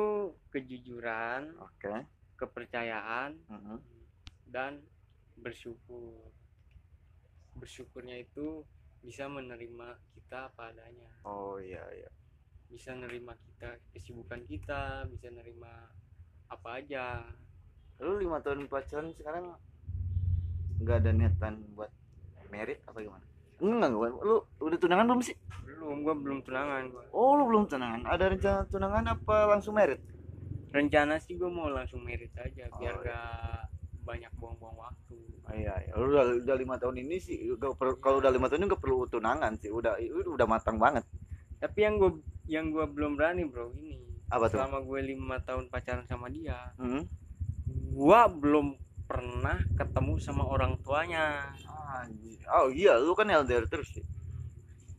[0.52, 1.94] kejujuran, oke
[2.36, 3.78] kepercayaan Mhm.
[4.50, 4.82] dan
[5.38, 6.34] bersyukur.
[7.56, 8.66] Bersyukurnya itu
[9.00, 9.88] bisa menerima
[10.18, 11.08] kita apa adanya.
[11.24, 12.10] oh iya iya
[12.68, 15.70] Bisa nerima kita kesibukan kita, bisa nerima
[16.50, 17.22] apa aja.
[18.02, 19.54] Lu lima tahun pacaran sekarang
[20.78, 21.90] nggak ada niatan buat
[22.48, 23.22] merit apa gimana
[23.58, 27.04] enggak enggak lu udah tunangan belum sih Belum, gua belum tunangan gua.
[27.12, 30.02] oh lu belum tunangan ada rencana tunangan apa langsung merit
[30.70, 33.12] Rencana sih gua mau langsung merit aja biar Oh, iya.
[33.12, 33.68] gak
[34.02, 35.20] banyak buang-buang waktu.
[35.44, 35.92] Oh, iya, iya.
[35.94, 38.80] Lu udah udah lima tahun ini sih, gak perlu kalau udah lima tahun ini gak
[38.80, 41.04] perlu tunangan sih, udah udah matang banget.
[41.60, 42.12] tapi yang gue
[42.48, 44.58] yang gua belum berani bro ini Apa tuh?
[44.58, 47.04] selama gue lima tahun pacaran sama dia Hmm?
[47.92, 51.52] Gua belum pernah ketemu sama orang tuanya.
[52.52, 54.06] Oh iya, lu kan LDR terus sih.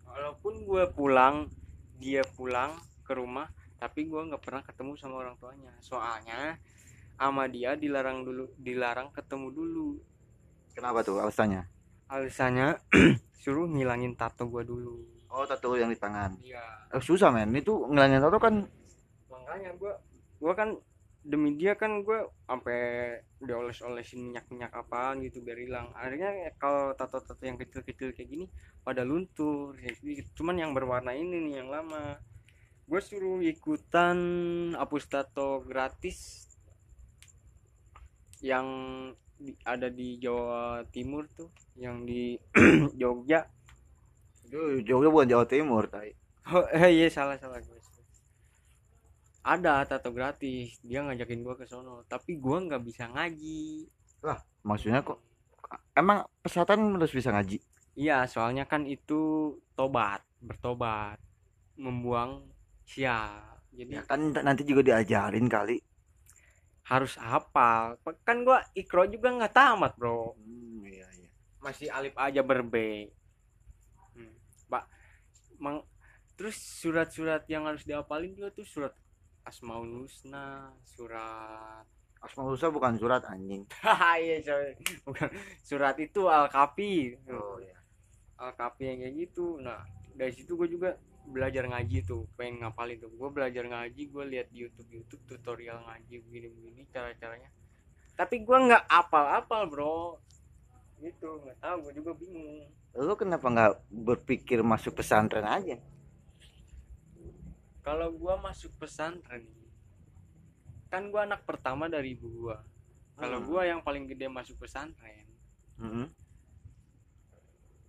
[0.05, 1.49] walaupun gue pulang
[1.97, 3.49] dia pulang ke rumah
[3.81, 6.61] tapi gua nggak pernah ketemu sama orang tuanya soalnya
[7.17, 9.89] sama dia dilarang dulu dilarang ketemu dulu
[10.77, 11.65] Kenapa tuh alasannya?
[12.07, 12.77] alasannya
[13.41, 15.01] suruh ngilangin tato gua dulu
[15.33, 16.37] Oh, tato yang di tangan.
[16.45, 16.61] iya
[16.93, 18.69] Eh, susah men, itu ngilangin tato kan
[19.27, 19.97] makanya gua
[20.37, 20.77] gua kan
[21.23, 22.81] demi dia kan gue sampai
[23.39, 28.47] dioles-olesin minyak-minyak apaan gitu biar hilang akhirnya ya kalau tato-tato yang kecil-kecil kayak gini
[28.83, 32.19] pada luntur sedikit cuman yang berwarna ini nih yang lama
[32.91, 34.19] gue suruh ikutan
[34.75, 36.51] hapus tato gratis
[38.43, 38.67] yang
[39.39, 42.35] di- ada di Jawa Timur tuh yang di
[43.01, 43.47] Jogja
[44.85, 46.13] Jogja bukan Jawa Timur, tai.
[46.53, 47.82] Oh eh, iya salah salah gue.
[49.43, 53.91] Ada tato gratis, dia ngajakin gua ke sono, tapi gua nggak bisa ngaji.
[54.63, 55.19] Maksudnya kok
[55.99, 57.59] emang pesatan harus bisa ngaji?
[57.99, 61.19] Iya, soalnya kan itu tobat, bertobat,
[61.75, 62.47] membuang
[62.87, 63.43] sial.
[63.75, 65.83] Jadi Ya kan nanti juga diajarin kali.
[66.83, 67.95] harus hafal.
[68.27, 70.35] Kan gua ikro juga nggak tamat, Bro.
[70.35, 71.31] Hmm, iya iya.
[71.63, 73.11] Masih alif aja berbe.
[74.15, 74.35] Hmm.
[74.67, 74.85] Pak,
[75.63, 75.87] mang
[76.35, 78.93] terus surat-surat yang harus dihafalin juga tuh surat
[79.47, 81.87] asmaul husna surat
[82.23, 83.67] Asmaul Husna bukan surat anjing.
[84.23, 84.79] Iya sorry.
[85.03, 85.29] bukan.
[85.59, 87.79] Surat itu al kafi iya.
[88.39, 89.59] Al kafi yang kayak gitu.
[89.59, 89.83] Nah
[90.15, 90.95] dari situ gue juga
[91.27, 92.31] belajar ngaji tuh.
[92.39, 93.11] Pengen ngapalin tuh.
[93.11, 97.51] Gue belajar ngaji gue lihat di YouTube YouTube tutorial ngaji begini begini cara caranya
[98.13, 100.23] tapi gue nggak apal apal bro.
[101.03, 101.77] Gitu nggak tahu.
[101.91, 102.71] Gue juga bingung.
[103.03, 105.75] Lu kenapa nggak berpikir masuk pesantren aja
[107.83, 109.43] kalau gue masuk pesantren
[110.87, 112.57] kan gue anak pertama dari ibu gue
[113.13, 113.47] kalau Hmm.
[113.47, 115.27] gue yang paling gede masuk pesantren
[115.77, 116.07] Mm-mm.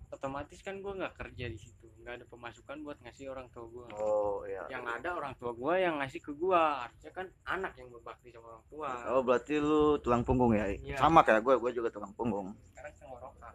[0.10, 1.90] otomatis kan gue nggak kerja di situ.
[2.04, 4.62] Nggak ada pemasukan buat ngasih orang tua gue oh iya.
[4.70, 8.54] Yang ada orang tua gue yang ngasih ke gue harusnya kan anak yang berbakti sama
[8.54, 8.90] orang tua.
[9.10, 10.70] Oh berarti lu tulang punggung ya?
[10.70, 10.98] Iya.
[10.98, 12.54] sama kayak gue gue juga tulang punggung.
[12.72, 13.54] Sekarang tenggorokan.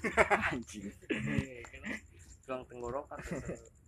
[0.52, 0.86] Anjing.
[1.10, 1.82] Iya, kan?
[2.46, 3.18] tulang tenggorokan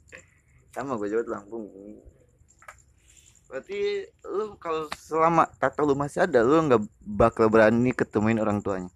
[0.72, 2.00] sama gue juga tulang punggung
[3.52, 8.88] berarti lu kalau selama tato lu masih ada lu nggak bakal berani ketemuin orang tuanya?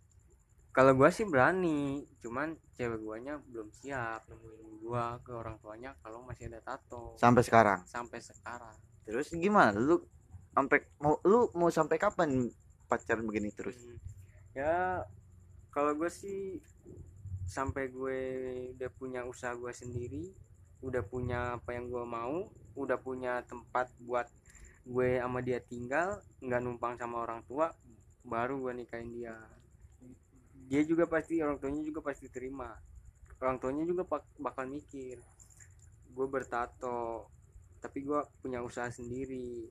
[0.72, 6.24] Kalau gue sih berani cuman cewek guanya belum siap nemuin gue ke orang tuanya kalau
[6.24, 7.20] masih ada tato.
[7.20, 7.84] Sampai sekarang?
[7.84, 8.72] Sampai sekarang.
[9.04, 9.76] Terus gimana?
[9.76, 10.00] Lu
[10.56, 12.48] sampai mau lu mau sampai kapan
[12.88, 13.76] pacaran begini terus?
[13.76, 14.00] Hmm.
[14.56, 15.04] ya
[15.68, 16.64] kalau gue sih
[17.44, 18.20] sampai gue
[18.72, 20.32] udah punya usaha gue sendiri
[20.84, 24.28] udah punya apa yang gue mau udah punya tempat buat
[24.86, 27.72] gue sama dia tinggal nggak numpang sama orang tua
[28.26, 29.34] baru gue nikahin dia.
[30.66, 32.74] Dia juga pasti orang tuanya juga pasti terima.
[33.38, 35.22] Orang tuanya juga bak- bakal mikir
[36.06, 37.28] gue bertato
[37.80, 39.70] tapi gue punya usaha sendiri.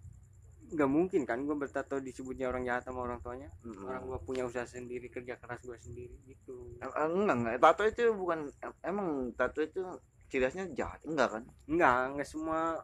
[0.71, 3.49] Nggak mungkin kan gue bertato disebutnya orang jahat sama orang tuanya?
[3.65, 3.85] Mm-mm.
[3.85, 6.77] orang gua punya usaha sendiri kerja keras gua sendiri gitu.
[6.81, 7.55] Enggak enggak.
[7.61, 9.81] Tato itu bukan em- emang tato itu
[10.29, 10.99] ciri khasnya jahat?
[11.05, 11.43] Enggak kan?
[11.69, 12.83] Enggak enggak semua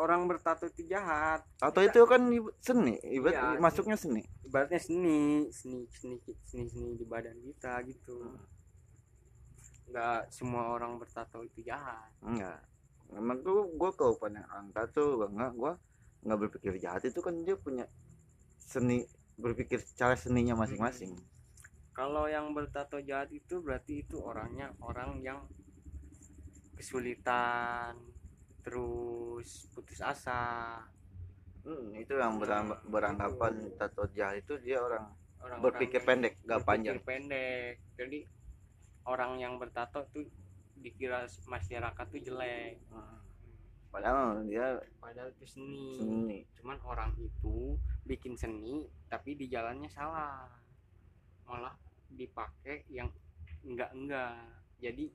[0.00, 1.44] orang bertato itu jahat.
[1.60, 2.24] Tato itu kan
[2.64, 2.96] seni.
[3.04, 4.24] Ibarat Iya, masuknya seni.
[4.48, 6.16] Ibaratnya seni seni seni
[6.48, 8.24] seni seni di badan kita gitu.
[9.92, 12.08] Enggak semua orang bertato itu jahat.
[12.24, 12.64] Enggak.
[13.10, 15.52] Emang tuh gue kalau pandang orang tato gua enggak.
[15.54, 15.72] Gue
[16.24, 17.04] nggak berpikir jahat.
[17.04, 17.84] Itu kan dia punya
[18.56, 19.04] seni
[19.36, 21.16] berpikir cara seninya masing-masing.
[21.90, 25.44] Kalau yang bertato jahat itu berarti itu orangnya orang yang
[26.80, 27.92] kesulitan
[28.64, 30.80] terus putus asa.
[31.60, 35.12] Hmm, itu yang berang- beranggapan tato jahat itu dia orang
[35.44, 36.96] orang berpikir pendek gak panjang.
[37.04, 37.76] pendek.
[38.00, 38.24] Jadi
[39.04, 40.24] orang yang bertato tuh
[40.80, 42.80] dikira masyarakat tuh jelek.
[42.88, 43.20] Hmm.
[43.90, 45.98] padahal dia padahal itu seni.
[45.98, 46.38] seni.
[46.56, 47.74] Cuman orang itu
[48.06, 50.48] bikin seni tapi di jalannya salah.
[51.44, 51.74] Malah
[52.08, 53.10] dipakai yang
[53.66, 54.32] enggak enggak
[54.80, 55.10] jadi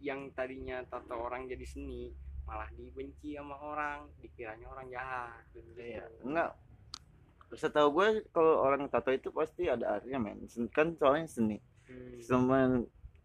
[0.00, 2.08] yang tadinya tato orang jadi seni
[2.48, 5.70] malah dibenci sama orang dikiranya orang jahat gitu.
[5.76, 6.50] Iya, enggak.
[7.54, 10.46] Setahu gue kalau orang tato itu pasti ada artinya men.
[10.74, 11.58] Kan soalnya seni.
[11.86, 12.18] Hmm.
[12.22, 12.68] Cuman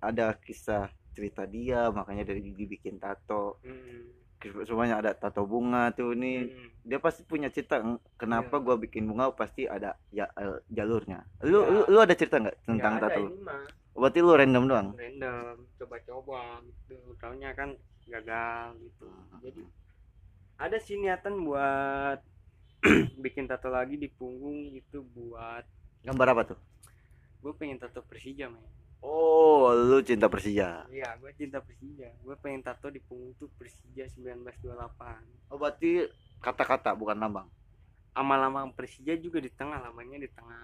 [0.02, 3.58] ada kisah cerita dia makanya dari dibikin tato.
[3.66, 4.14] Hmm.
[4.62, 6.46] Semuanya ada tato bunga tuh ini.
[6.46, 6.70] Hmm.
[6.86, 7.82] Dia pasti punya cerita
[8.14, 8.64] kenapa Iya.
[8.66, 10.30] gua bikin bunga pasti ada ya,
[10.70, 11.26] jalurnya.
[11.46, 11.70] Lu, Iya.
[11.72, 13.22] lu lu ada cerita nggak tentang Nggak ada tato?
[13.26, 13.64] ini mah
[13.96, 14.88] Berarti lu random doang.
[14.94, 17.72] random coba-coba gitu taunya kan
[18.06, 19.08] gagal gitu
[19.42, 19.62] jadi
[20.56, 22.20] ada sih niatan buat
[23.24, 25.66] bikin tato lagi di punggung itu buat
[26.06, 26.60] Gambar apa tuh?
[27.42, 28.62] gue pengen tato Persija men
[29.02, 30.86] Oh, lu cinta Persija.
[30.90, 36.06] iya gue cinta Persija gue pengen tato di punggung tuh Persija 1928 Oh, berarti
[36.40, 37.48] kata-kata bukan lambang.
[38.12, 40.62] sama lambang Persija juga di tengah lambangnya di tengah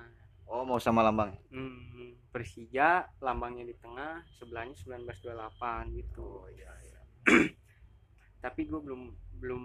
[0.51, 1.31] Oh, mau sama lambang.
[1.47, 6.99] hmm, Persija lambangnya di tengah sebelahnya 1928 gitu iya iya.
[8.41, 9.01] tapi gue belum
[9.37, 9.63] belum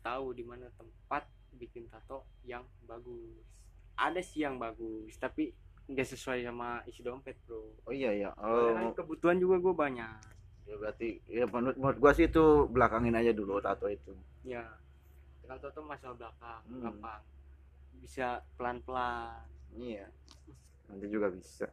[0.00, 3.44] tahu di mana tempat bikin tato yang bagus
[3.94, 5.52] ada sih yang bagus tapi
[5.84, 8.30] nggak sesuai sama isi dompet bro Oh iya iya.
[8.34, 10.16] Oh, kebutuhan juga gue banyak
[10.62, 14.14] ya berarti ya menurut, menurut gua sih itu belakangin aja dulu tato itu.
[14.42, 14.62] ya
[15.44, 16.80] tato masalah belakang Hmm.
[16.80, 17.22] gampang
[17.94, 19.42] bisa pelan pelan
[19.76, 20.06] Iya.
[20.88, 21.68] Nanti juga bisa.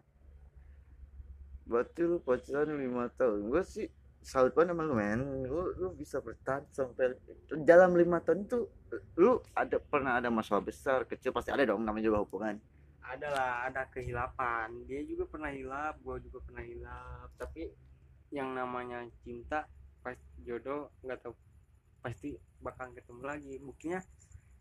[1.68, 3.52] Berarti lu pacaran lima tahun.
[3.52, 3.88] Gua sih
[4.20, 5.22] salut banget sama lu men.
[5.46, 7.16] Lu, lu bisa bertahan sampai
[7.64, 8.68] dalam lima tahun itu
[9.20, 12.58] lu ada pernah ada masalah besar kecil pasti ada dong namanya juga hubungan.
[13.10, 17.74] ada lah ada kehilapan dia juga pernah hilap gue juga pernah hilap tapi
[18.30, 19.66] yang namanya cinta
[20.06, 20.14] pas
[20.46, 21.34] jodoh nggak tahu
[22.06, 24.00] pasti bakal ketemu lagi buktinya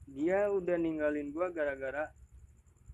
[0.09, 2.09] dia udah ninggalin gua gara-gara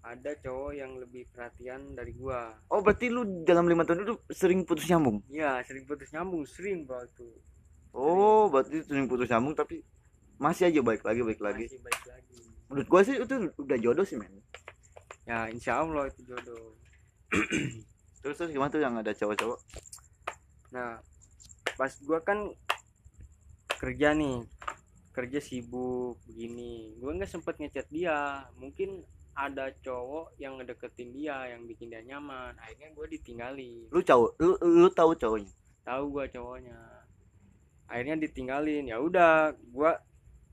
[0.05, 2.53] ada cowok yang lebih perhatian dari gua.
[2.69, 5.25] Oh berarti lu dalam lima tahun itu sering putus nyambung.
[5.33, 7.29] Iya sering putus nyambung sering bro itu.
[7.97, 9.81] Oh berarti sering putus nyambung tapi
[10.37, 11.65] masih aja baik lagi baik lagi.
[11.73, 12.39] Masih baik lagi.
[12.69, 14.45] Menurut gua sih itu udah jodoh sih men.
[15.25, 16.77] Ya insya Allah itu jodoh.
[18.25, 19.61] Terus terus gimana tuh yang ada cowok-cowok?
[20.73, 21.01] Nah
[21.81, 22.53] pas gua kan
[23.81, 24.45] kerja nih.
[25.17, 26.93] Kerja sibuk begini.
[27.01, 28.49] Gua nggak sempet ngechat dia.
[28.61, 33.91] Mungkin ada cowok yang ngedeketin dia yang bikin dia nyaman akhirnya gue ditinggalin.
[33.91, 35.53] Lu cowok lu lu tahu cowoknya?
[35.85, 36.81] Tahu gua cowoknya.
[37.85, 40.01] Akhirnya ditinggalin ya udah gua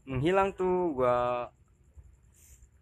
[0.03, 1.47] menghilang tuh gua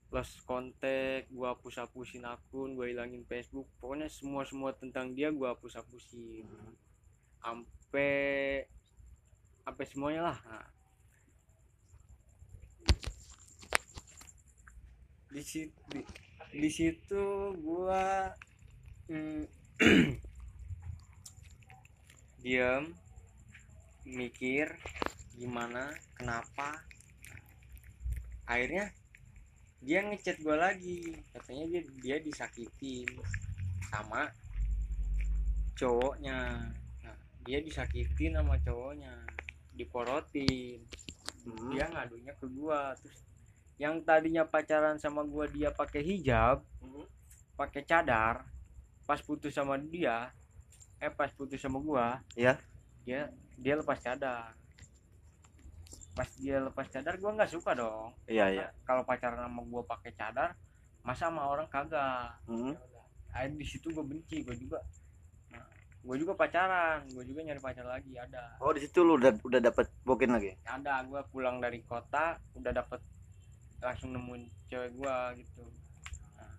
[0.10, 3.70] lost kontak gua hapus hapusin akun gua hilangin Facebook.
[3.78, 6.50] Pokoknya semua semua tentang dia gua hapus hapusin
[7.38, 8.66] sampai
[9.62, 10.38] sampai semuanya lah.
[10.41, 10.79] Nah.
[15.30, 16.02] Di situ di,
[16.50, 18.34] di situ gua
[19.10, 19.44] mm,
[22.44, 22.90] diam
[24.10, 24.74] mikir
[25.38, 26.84] gimana kenapa.
[28.50, 28.92] Akhirnya
[29.80, 31.00] dia ngechat gue lagi.
[31.32, 33.08] Katanya dia dia disakitin
[33.88, 34.28] sama
[35.78, 36.68] cowoknya.
[37.06, 39.14] Nah, dia disakitin sama cowoknya
[39.78, 40.84] diporotin.
[41.40, 41.72] Hmm.
[41.72, 43.24] dia ngadunya ke gua terus
[43.80, 46.60] yang tadinya pacaran sama gua dia pakai hijab
[47.56, 48.44] pakai cadar
[49.08, 50.30] pas putus sama dia
[51.00, 52.60] eh pas putus sama gua Iya.
[53.08, 54.52] dia dia lepas cadar.
[56.12, 58.12] Pas dia lepas cadar gua nggak suka dong.
[58.28, 58.68] Iya iya.
[58.84, 60.56] Kalau pacaran sama gua pakai cadar
[61.00, 62.36] masa sama orang kagak?
[62.46, 62.76] Hmm.
[63.30, 64.82] akhirnya di situ gue benci gue juga.
[65.54, 65.62] Nah,
[66.02, 68.58] gue juga pacaran gue juga nyari pacar lagi ada.
[68.58, 70.58] Oh di situ lu udah udah dapat bokin lagi?
[70.66, 73.00] Ada gue pulang dari kota udah dapet
[73.80, 75.64] langsung nemuin cewek gue gitu.
[76.36, 76.56] Nah,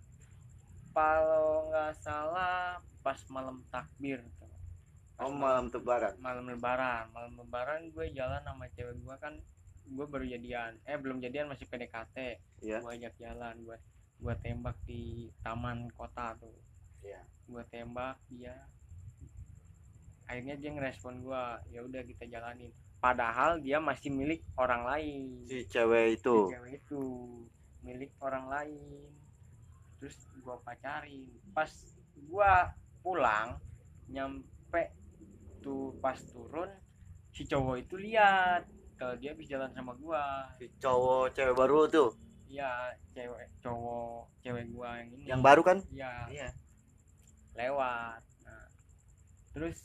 [0.97, 4.49] kalau nggak salah pas malam takbir tuh.
[5.16, 7.09] Pas oh malam tebaran malam lebaran.
[7.12, 9.35] Malam lebaran gue jalan sama cewek gue kan
[9.91, 10.77] gue baru jadian.
[10.89, 12.16] Eh belum jadian masih PDKT
[12.61, 12.79] Iya.
[12.85, 13.79] gue ajak jalan gue
[14.21, 16.57] gue tembak di taman kota tuh.
[17.01, 17.25] Iya.
[17.51, 18.55] gue tembak dia
[20.31, 21.43] akhirnya dia ngerespon gue
[21.75, 25.48] ya udah kita jalanin padahal dia masih milik orang lain.
[25.48, 26.36] Si cewek itu.
[26.46, 27.03] Si cewek itu
[27.80, 29.09] milik orang lain.
[29.98, 31.26] Terus gua pacarin.
[31.57, 31.72] Pas
[32.28, 33.57] gua pulang
[34.12, 34.92] nyampe
[35.64, 36.68] tuh pas turun
[37.32, 38.68] si cowok itu lihat
[39.01, 40.44] kalau dia habis jalan sama gua.
[40.61, 42.12] Si cowok cewek baru tuh?
[42.53, 45.24] Iya cewek cowok cewek gua yang ini.
[45.24, 45.78] Yang baru kan?
[45.88, 46.12] Iya.
[46.28, 46.48] Iya.
[47.57, 48.20] Lewat.
[48.44, 48.68] Nah,
[49.57, 49.80] terus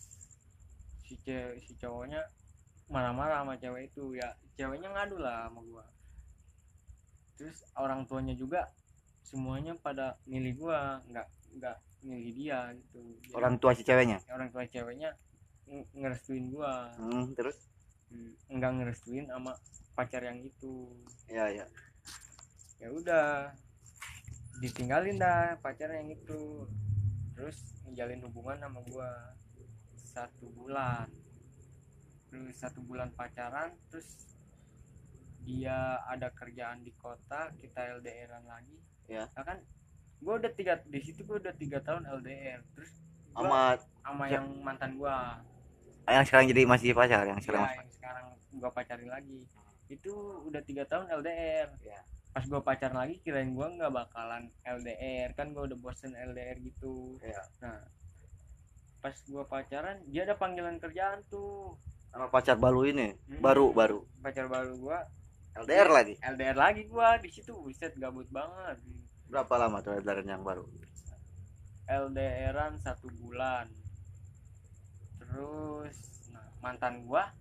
[1.07, 2.19] si cewek si cowoknya
[2.89, 4.17] marah-marah sama cewek itu.
[4.17, 5.85] Ya ceweknya ngadu lah sama gua.
[7.35, 8.71] Terus orang tuanya juga
[9.25, 11.27] semuanya pada milih gua nggak
[11.59, 13.01] nggak milih dia gitu.
[13.25, 14.21] Jadi, orang tua si ceweknya?
[14.29, 15.17] Orang tua ceweknya
[15.65, 16.93] ng- ngerestuin gua.
[16.95, 17.57] Hmm, terus?
[18.13, 19.57] Hmm, nggak ngerestuin sama
[19.97, 20.93] pacar yang itu.
[21.27, 21.65] Iya iya.
[22.77, 23.49] Ya udah
[24.61, 26.69] ditinggalin dah pacar yang itu.
[27.35, 29.09] Terus menjalin hubungan sama gua
[30.15, 31.11] satu bulan
[32.35, 34.35] terus satu bulan pacaran terus
[35.47, 38.75] dia ada kerjaan di kota kita LDRan lagi
[39.05, 39.29] Ya.
[39.37, 39.61] Nah kan
[40.17, 42.89] gua udah tiga di situ gua udah tiga tahun LDR terus
[43.31, 44.41] sama sama Ya.
[44.41, 45.37] yang mantan gua
[46.09, 48.25] yang sekarang jadi masih pacar yang ya, sekarang yang sekarang
[48.57, 49.45] gua pacarin lagi
[49.85, 50.09] itu
[50.49, 52.01] udah tiga tahun LDR Ya.
[52.33, 57.21] pas gua pacaran lagi kirain gua nggak bakalan LDR kan gua udah bosen LDR gitu
[57.21, 57.45] Ya.
[57.61, 57.85] nah
[59.05, 61.77] pas gua pacaran dia ada panggilan kerjaan tuh
[62.15, 63.11] sama pacar baru ini.
[63.27, 63.43] Hmm.
[63.43, 63.99] baru baru.
[64.23, 65.03] Pacar baru gua.
[65.59, 66.15] LDR lagi?
[66.23, 67.51] LDR lagi gua di situ.
[67.51, 68.79] Buset gabut banget.
[69.27, 70.63] Berapa lama tuh LDR yang baru?
[71.91, 73.67] LDRan satu bulan.
[75.19, 75.95] Terus
[76.31, 77.35] nah, mantan gua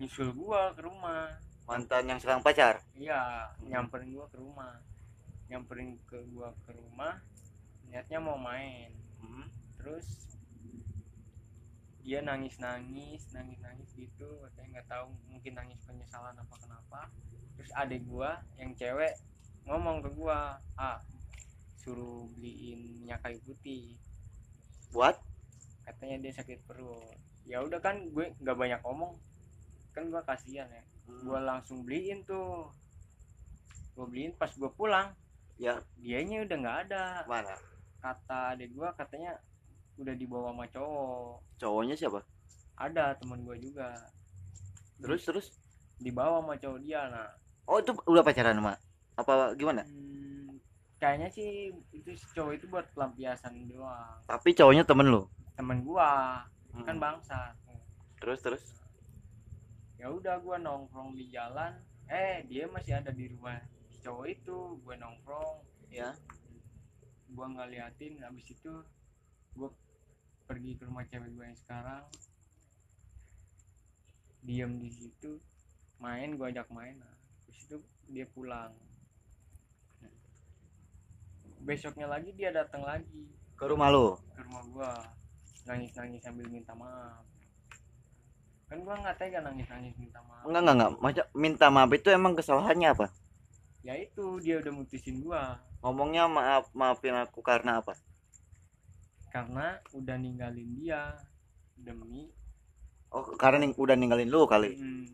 [0.00, 1.28] nyusul gua ke rumah.
[1.68, 2.80] Mantan yang sekarang pacar?
[2.96, 4.80] Iya nyamperin gua ke rumah.
[5.52, 7.20] Nyamperin ke gua ke rumah
[7.92, 8.90] niatnya mau main.
[9.20, 9.46] Hmm.
[9.78, 10.33] terus
[12.04, 17.00] dia nangis nangis nangis nangis gitu saya nggak tahu mungkin nangis penyesalan apa kenapa.
[17.56, 19.16] Terus adik gua yang cewek
[19.64, 21.00] ngomong ke gua ah
[21.80, 23.96] suruh beliin minyak kayu putih.
[24.92, 25.16] Buat
[25.88, 27.16] katanya dia sakit perut.
[27.48, 29.16] Ya udah kan gue nggak banyak ngomong.
[29.96, 30.84] Kan gua kasihan ya.
[31.24, 32.68] Gua langsung beliin tuh.
[33.96, 35.08] Gua beliin pas gua pulang.
[35.56, 35.80] Ya.
[36.00, 37.04] Dianya udah nggak ada.
[37.24, 37.56] Mana?
[38.00, 39.40] Kata adik gua katanya
[39.98, 41.32] udah dibawa sama cowok.
[41.60, 42.20] Cowoknya siapa?
[42.74, 43.94] Ada temen gua juga.
[44.98, 45.46] Terus terus?
[46.02, 47.30] Dibawa sama cowok dia nah
[47.64, 48.74] oh itu udah pacaran sama
[49.14, 49.86] apa gimana?
[49.86, 50.58] Hmm,
[50.98, 54.18] kayaknya sih itu si cowok itu buat pelampiasan doang.
[54.26, 55.22] Tapi cowoknya temen lu?
[55.54, 56.42] Temen gua.
[56.74, 56.82] Hmm.
[56.82, 57.54] kan bangsa.
[58.18, 58.62] Terus terus?
[59.94, 61.78] Ya udah gua nongkrong di jalan.
[62.10, 64.82] Eh dia masih ada di rumah si cowok itu.
[64.82, 65.62] Gua nongkrong.
[65.94, 66.10] Ya
[67.34, 68.72] gua nggak liatin habis itu
[69.58, 69.70] gua
[70.44, 72.04] pergi ke rumah cewek gua yang sekarang.
[74.44, 75.40] Diam di situ
[76.00, 77.00] main gua ajak main.
[77.00, 77.14] Nah,
[77.44, 77.76] habis itu
[78.12, 78.72] dia pulang.
[81.64, 83.24] Besoknya lagi dia datang lagi.
[83.56, 84.20] Ke rumah lu?
[84.36, 84.92] Ke rumah gua.
[85.64, 87.24] Nangis nangis sambil minta maaf.
[88.68, 90.44] Kan gua nggak tega nangis nangis minta maaf.
[90.44, 90.92] Enggak enggak enggak.
[91.00, 93.06] Macam minta maaf itu emang kesalahannya apa?
[93.80, 95.56] Ya itu dia udah mutusin gua.
[95.80, 97.96] Ngomongnya maaf maafin aku karena apa
[99.34, 101.10] karena udah ninggalin dia
[101.74, 102.30] demi
[103.10, 104.78] oh karena ning- udah ninggalin lu kali?
[104.78, 105.10] Hmm.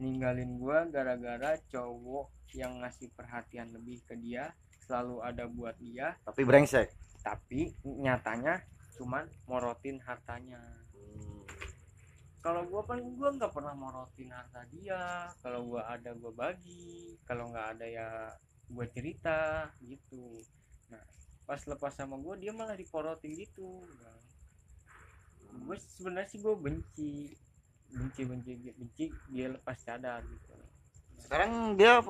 [0.00, 4.50] ninggalin gua gara-gara cowok yang ngasih perhatian lebih ke dia
[4.84, 6.18] selalu ada buat dia.
[6.26, 6.90] Tapi brengsek?
[7.22, 8.58] Tapi nyatanya
[8.98, 10.60] cuman morotin hartanya.
[12.42, 15.30] Kalau gua kan gua nggak pernah morotin harta dia.
[15.40, 17.14] Kalau gua ada gua bagi.
[17.28, 18.08] Kalau nggak ada ya
[18.66, 20.42] gua cerita gitu.
[20.90, 21.04] Nah
[21.44, 23.84] pas lepas sama gua dia malah diporotin gitu.
[25.54, 27.12] Gue sebenarnya sih gue benci
[27.94, 30.52] benci benci benci dia lepas cadar gitu.
[31.20, 32.02] Sekarang dia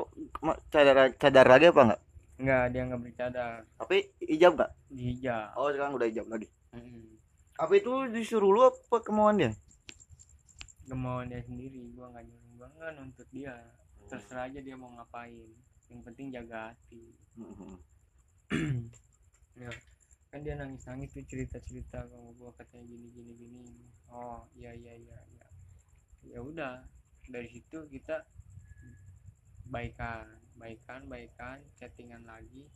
[0.72, 2.01] cadar cadar lagi apa enggak?
[2.35, 4.70] Nggak dia nggak bercadar tapi ijab enggak?
[4.89, 6.49] Dihijab oh sekarang udah ijab lagi.
[6.74, 7.14] Mm.
[7.55, 9.51] apa itu disuruh lu apa kemauan dia?
[10.91, 13.55] Kemauan dia sendiri gua nggak nyuruh gua nggak nuntut dia.
[14.11, 15.47] Terserah aja dia mau ngapain.
[15.87, 17.14] Yang penting jaga hati.
[17.39, 17.78] Mhm.
[19.59, 19.70] ya.
[20.30, 23.64] Kan dia nangis nangis tuh cerita cerita kalau gua katanya gini gini gini.
[24.11, 25.46] Oh iya iya iya iya.
[26.26, 26.82] Ya udah
[27.30, 28.26] dari situ kita
[29.70, 30.26] baikan
[30.59, 32.66] baikan baikan chattingan lagi.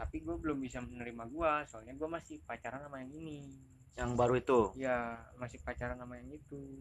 [0.00, 3.52] Tapi gue belum bisa menerima gua soalnya gua masih pacaran sama yang ini.
[4.00, 4.60] Yang baru itu?
[4.80, 6.80] Ya masih pacaran sama yang itu.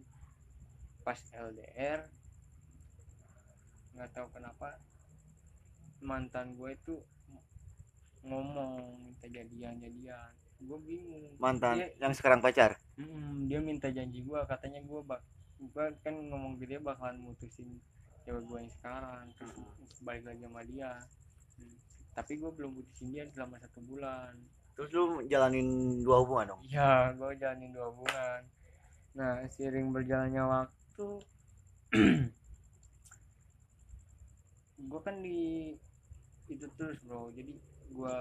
[1.03, 2.07] Pas LDR
[3.99, 4.79] nggak tahu kenapa
[5.99, 6.95] mantan gue itu
[8.23, 11.31] ngomong minta jadian jadian gue bingung.
[11.39, 12.75] Mantan dia, yang sekarang pacar?
[12.99, 15.23] Mm, dia minta janji gue katanya gue bak
[15.59, 17.79] gue kan ngomong ke dia bakalan mutusin
[18.23, 19.55] cewek gue yang sekarang terus
[20.03, 20.91] balik lagi sama dia.
[21.55, 21.75] Hmm,
[22.15, 24.35] tapi gue belum putusin dia selama satu bulan.
[24.75, 26.61] Terus lu jalanin dua hubungan dong?
[26.67, 28.41] Iya, gue jalanin dua bulan.
[29.15, 31.07] Nah, seiring berjalannya waktu,
[34.89, 35.75] gue kan di
[36.47, 37.27] itu terus bro.
[37.35, 37.59] Jadi
[37.89, 38.19] gue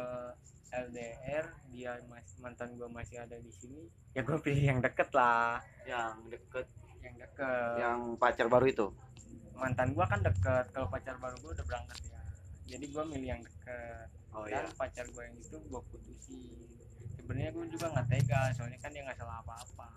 [0.69, 3.89] LDR, dia mas, mantan gue masih ada di sini.
[4.13, 6.67] Ya gue pilih yang deket lah, yang deket
[6.99, 7.75] yang deket.
[7.79, 8.87] yang pacar baru itu
[9.55, 10.67] Mantan gue kan deket.
[10.75, 12.23] Kalau pacar baru gue udah berangkat ya.
[12.75, 14.09] Jadi gue milih yang deket.
[14.37, 16.69] oh dan pacar gue yang itu gue putusin
[17.29, 19.89] sebenarnya gue juga nggak tega soalnya kan dia nggak salah apa-apa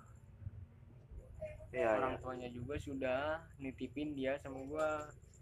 [1.72, 4.90] iya orang tuanya juga sudah nitipin dia sama gue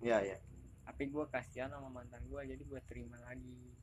[0.06, 0.38] iya iya
[0.86, 3.74] tapi gue kasihan sama mantan gue jadi gue terima lagi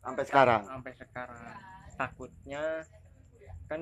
[0.00, 0.62] sampai sekarang.
[0.66, 1.56] sampai sekarang.
[1.96, 2.62] Takutnya
[3.68, 3.80] kan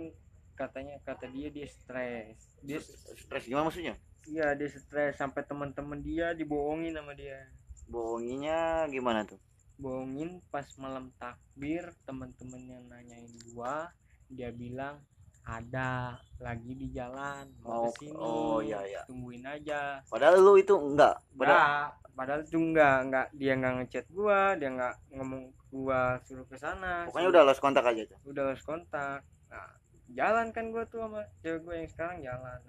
[0.58, 2.36] katanya kata dia dia stres.
[2.66, 2.78] Dia
[3.14, 3.94] stres gimana maksudnya?
[4.26, 5.16] Iya dia stres.
[5.16, 7.46] Sampai teman-teman dia dibohongin sama dia.
[7.88, 9.40] Bohonginya gimana tuh?
[9.80, 13.88] Bohongin pas malam takbir teman-teman yang nanyain gua
[14.28, 15.00] dia bilang
[15.48, 19.00] ada lagi di jalan mau Mau- ke sini oh, iya, iya.
[19.08, 20.04] tungguin aja.
[20.12, 21.16] Padahal lu itu enggak?
[21.32, 22.96] Padahal padahal padahal itu enggak.
[23.08, 23.26] Enggak.
[23.32, 27.84] Dia enggak ngechat gua dia enggak ngomong gua suruh ke sana pokoknya udah lost kontak
[27.84, 28.18] aja tuh.
[28.24, 29.20] Udah lost kontak.
[29.52, 29.68] Nah
[30.08, 32.60] jalan kan gua tuh sama cewek gua yang sekarang jalan.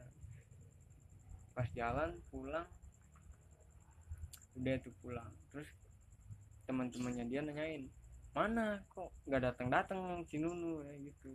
[1.55, 2.67] Pas jalan pulang.
[4.59, 5.31] Udah tuh pulang.
[5.51, 5.69] Terus
[6.67, 7.87] teman-temannya dia nanyain
[8.29, 8.79] mana?
[8.93, 10.85] Kok nggak datang datang si Nunu?
[10.85, 11.33] Ya gitu.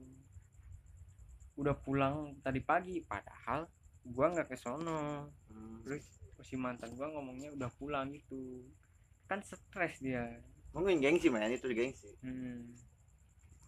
[1.58, 3.66] Udah pulang tadi pagi padahal
[4.04, 5.32] gua nggak ke sono.
[5.84, 6.04] Terus
[6.44, 8.68] si mantan gua ngomongnya udah pulang gitu.
[9.24, 10.28] Kan stres dia
[10.74, 11.54] mungkin gengsi men.
[11.54, 12.10] Itu gengsi.
[12.20, 12.74] Hmm.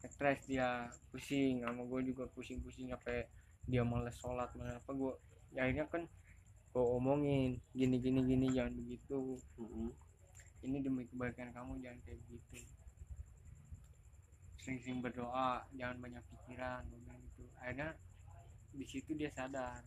[0.06, 0.90] stres dia.
[1.14, 1.62] Pusing.
[1.62, 3.26] Sama gue juga pusing-pusing sampai
[3.66, 4.90] dia males sholat malah apa.
[4.92, 5.14] Gue
[5.54, 6.02] ya akhirnya kan
[6.74, 9.38] gue omongin gini gini gini jangan begitu.
[9.56, 9.90] Mhm.
[10.66, 12.58] ini demi kebaikan kamu jangan kayak begitu
[14.66, 17.46] sering-sering berdoa jangan banyak pikiran bilang gitu.
[17.62, 17.94] Akhirnya
[18.74, 19.78] di situ dia sadar.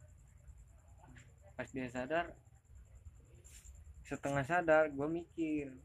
[1.59, 2.32] Pas dia sadar
[4.07, 5.76] setengah sadar gue mikir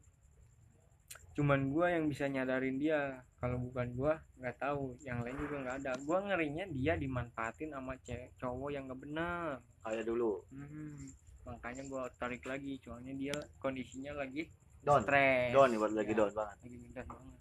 [1.35, 3.19] cuman gue yang bisa nyadarin dia.
[3.37, 4.95] Kalau bukan gue nggak tahu.
[5.03, 5.93] Yang lain juga nggak ada.
[6.01, 10.41] Gue ngerinya dia dimanfaatin sama cewek cowok yang nggak benar kayak dulu.
[10.49, 10.95] Hmm,
[11.43, 12.79] makanya gue tarik lagi.
[12.81, 14.47] Soalnya dia kondisinya lagi
[14.81, 15.51] don stres.
[15.51, 16.19] Don nih lagi Ya.
[16.19, 16.57] don banget.
[16.61, 17.41] lagi ngedon banget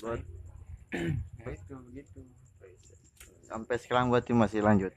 [0.00, 0.28] Buat-
[1.40, 2.20] ya itu gitu
[3.44, 4.90] sampai sekarang berarti masih lanjut?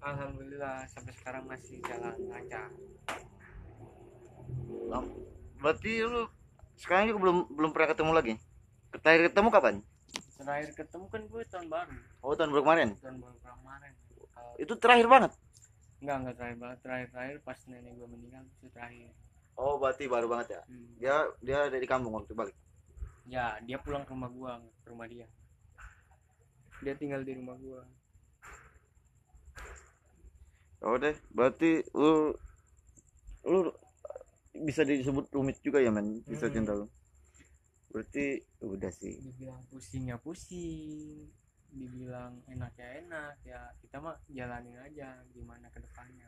[0.00, 2.68] Alhamdulillah sampai sekarang masih jalan lancar
[5.60, 6.26] berarti lu
[6.80, 8.34] sekarang juga belum belum pernah ketemu lagi?
[9.00, 9.74] Terakhir ketemu kapan?
[10.40, 11.94] Terakhir ketemu kan gue tahun baru.
[12.24, 12.88] Oh tahun baru kemarin?
[12.98, 13.92] Tahun baru kemarin.
[14.32, 15.32] Kalau- itu terakhir banget?
[16.00, 16.78] Enggak enggak terakhir banget.
[16.80, 19.12] Terakhir terakhir pas nenek gue meninggal itu terakhir.
[19.60, 20.60] Oh berarti baru banget ya?
[20.64, 20.88] Hmm.
[20.96, 22.56] dia dia ada di kampung waktu balik?
[23.28, 25.28] Ya dia pulang ke rumah gua ke rumah dia.
[26.80, 27.84] Dia tinggal di rumah gua.
[30.80, 32.32] Oh deh berarti lu
[33.44, 33.68] lu
[34.52, 36.54] bisa disebut rumit juga ya men bisa Hmm.
[36.54, 36.86] cinta lu.
[37.88, 39.18] Berarti udah sih.
[39.18, 41.26] Dibilang pusingnya pusing.
[41.70, 46.26] Dibilang enak ya enak ya kita mah jalanin aja gimana ke depannya.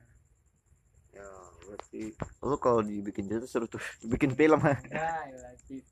[1.13, 1.27] Ya
[1.63, 4.59] berarti lu kalau dibikin cerita seru tuh bikin film.
[4.91, 5.27] Ya
[5.67, 5.83] Cip.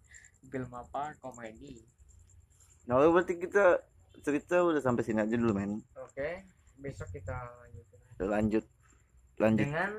[0.48, 1.14] film apa?
[1.18, 1.82] Komedi.
[2.86, 3.78] Nah lu berarti kita
[4.20, 5.78] cerita udah sampai sini aja dulu men.
[5.98, 6.42] Oke
[6.78, 7.98] besok kita lanjutin.
[8.18, 8.64] Udah lanjut.
[9.36, 9.66] Lanjut.
[9.66, 9.92] Dengan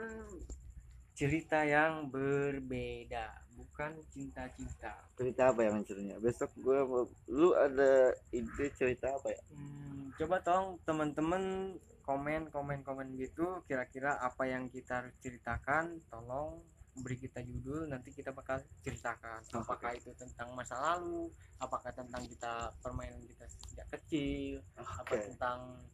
[1.22, 5.05] cerita yang berbeda bukan cinta-cinta.
[5.13, 9.41] Cerita apa yang ceritanya besok gue mau lu ada ide cerita apa ya?
[9.53, 16.65] Hmm, coba tolong teman-teman komen komen komen gitu kira-kira apa yang kita harus ceritakan tolong
[16.97, 19.45] beri kita judul nanti kita bakal ceritakan.
[19.53, 21.30] Oh, apakah itu tentang masa lalu
[21.61, 25.30] apakah tentang kita permainan kita sejak kecil apa Oke.
[25.30, 25.86] tentang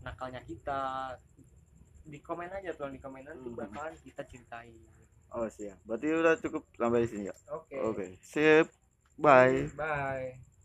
[0.00, 1.12] nakalnya kita
[2.06, 3.58] di komen aja tolong di komen nanti Hmm.
[3.58, 4.72] bakalan kita ceritain
[5.34, 5.78] oh siap.
[5.84, 7.34] Berarti udah cukup sampai di sini ya?
[7.52, 7.76] Oke.
[7.82, 8.66] Oke sip.
[9.18, 9.66] Bye.
[9.74, 10.55] Bye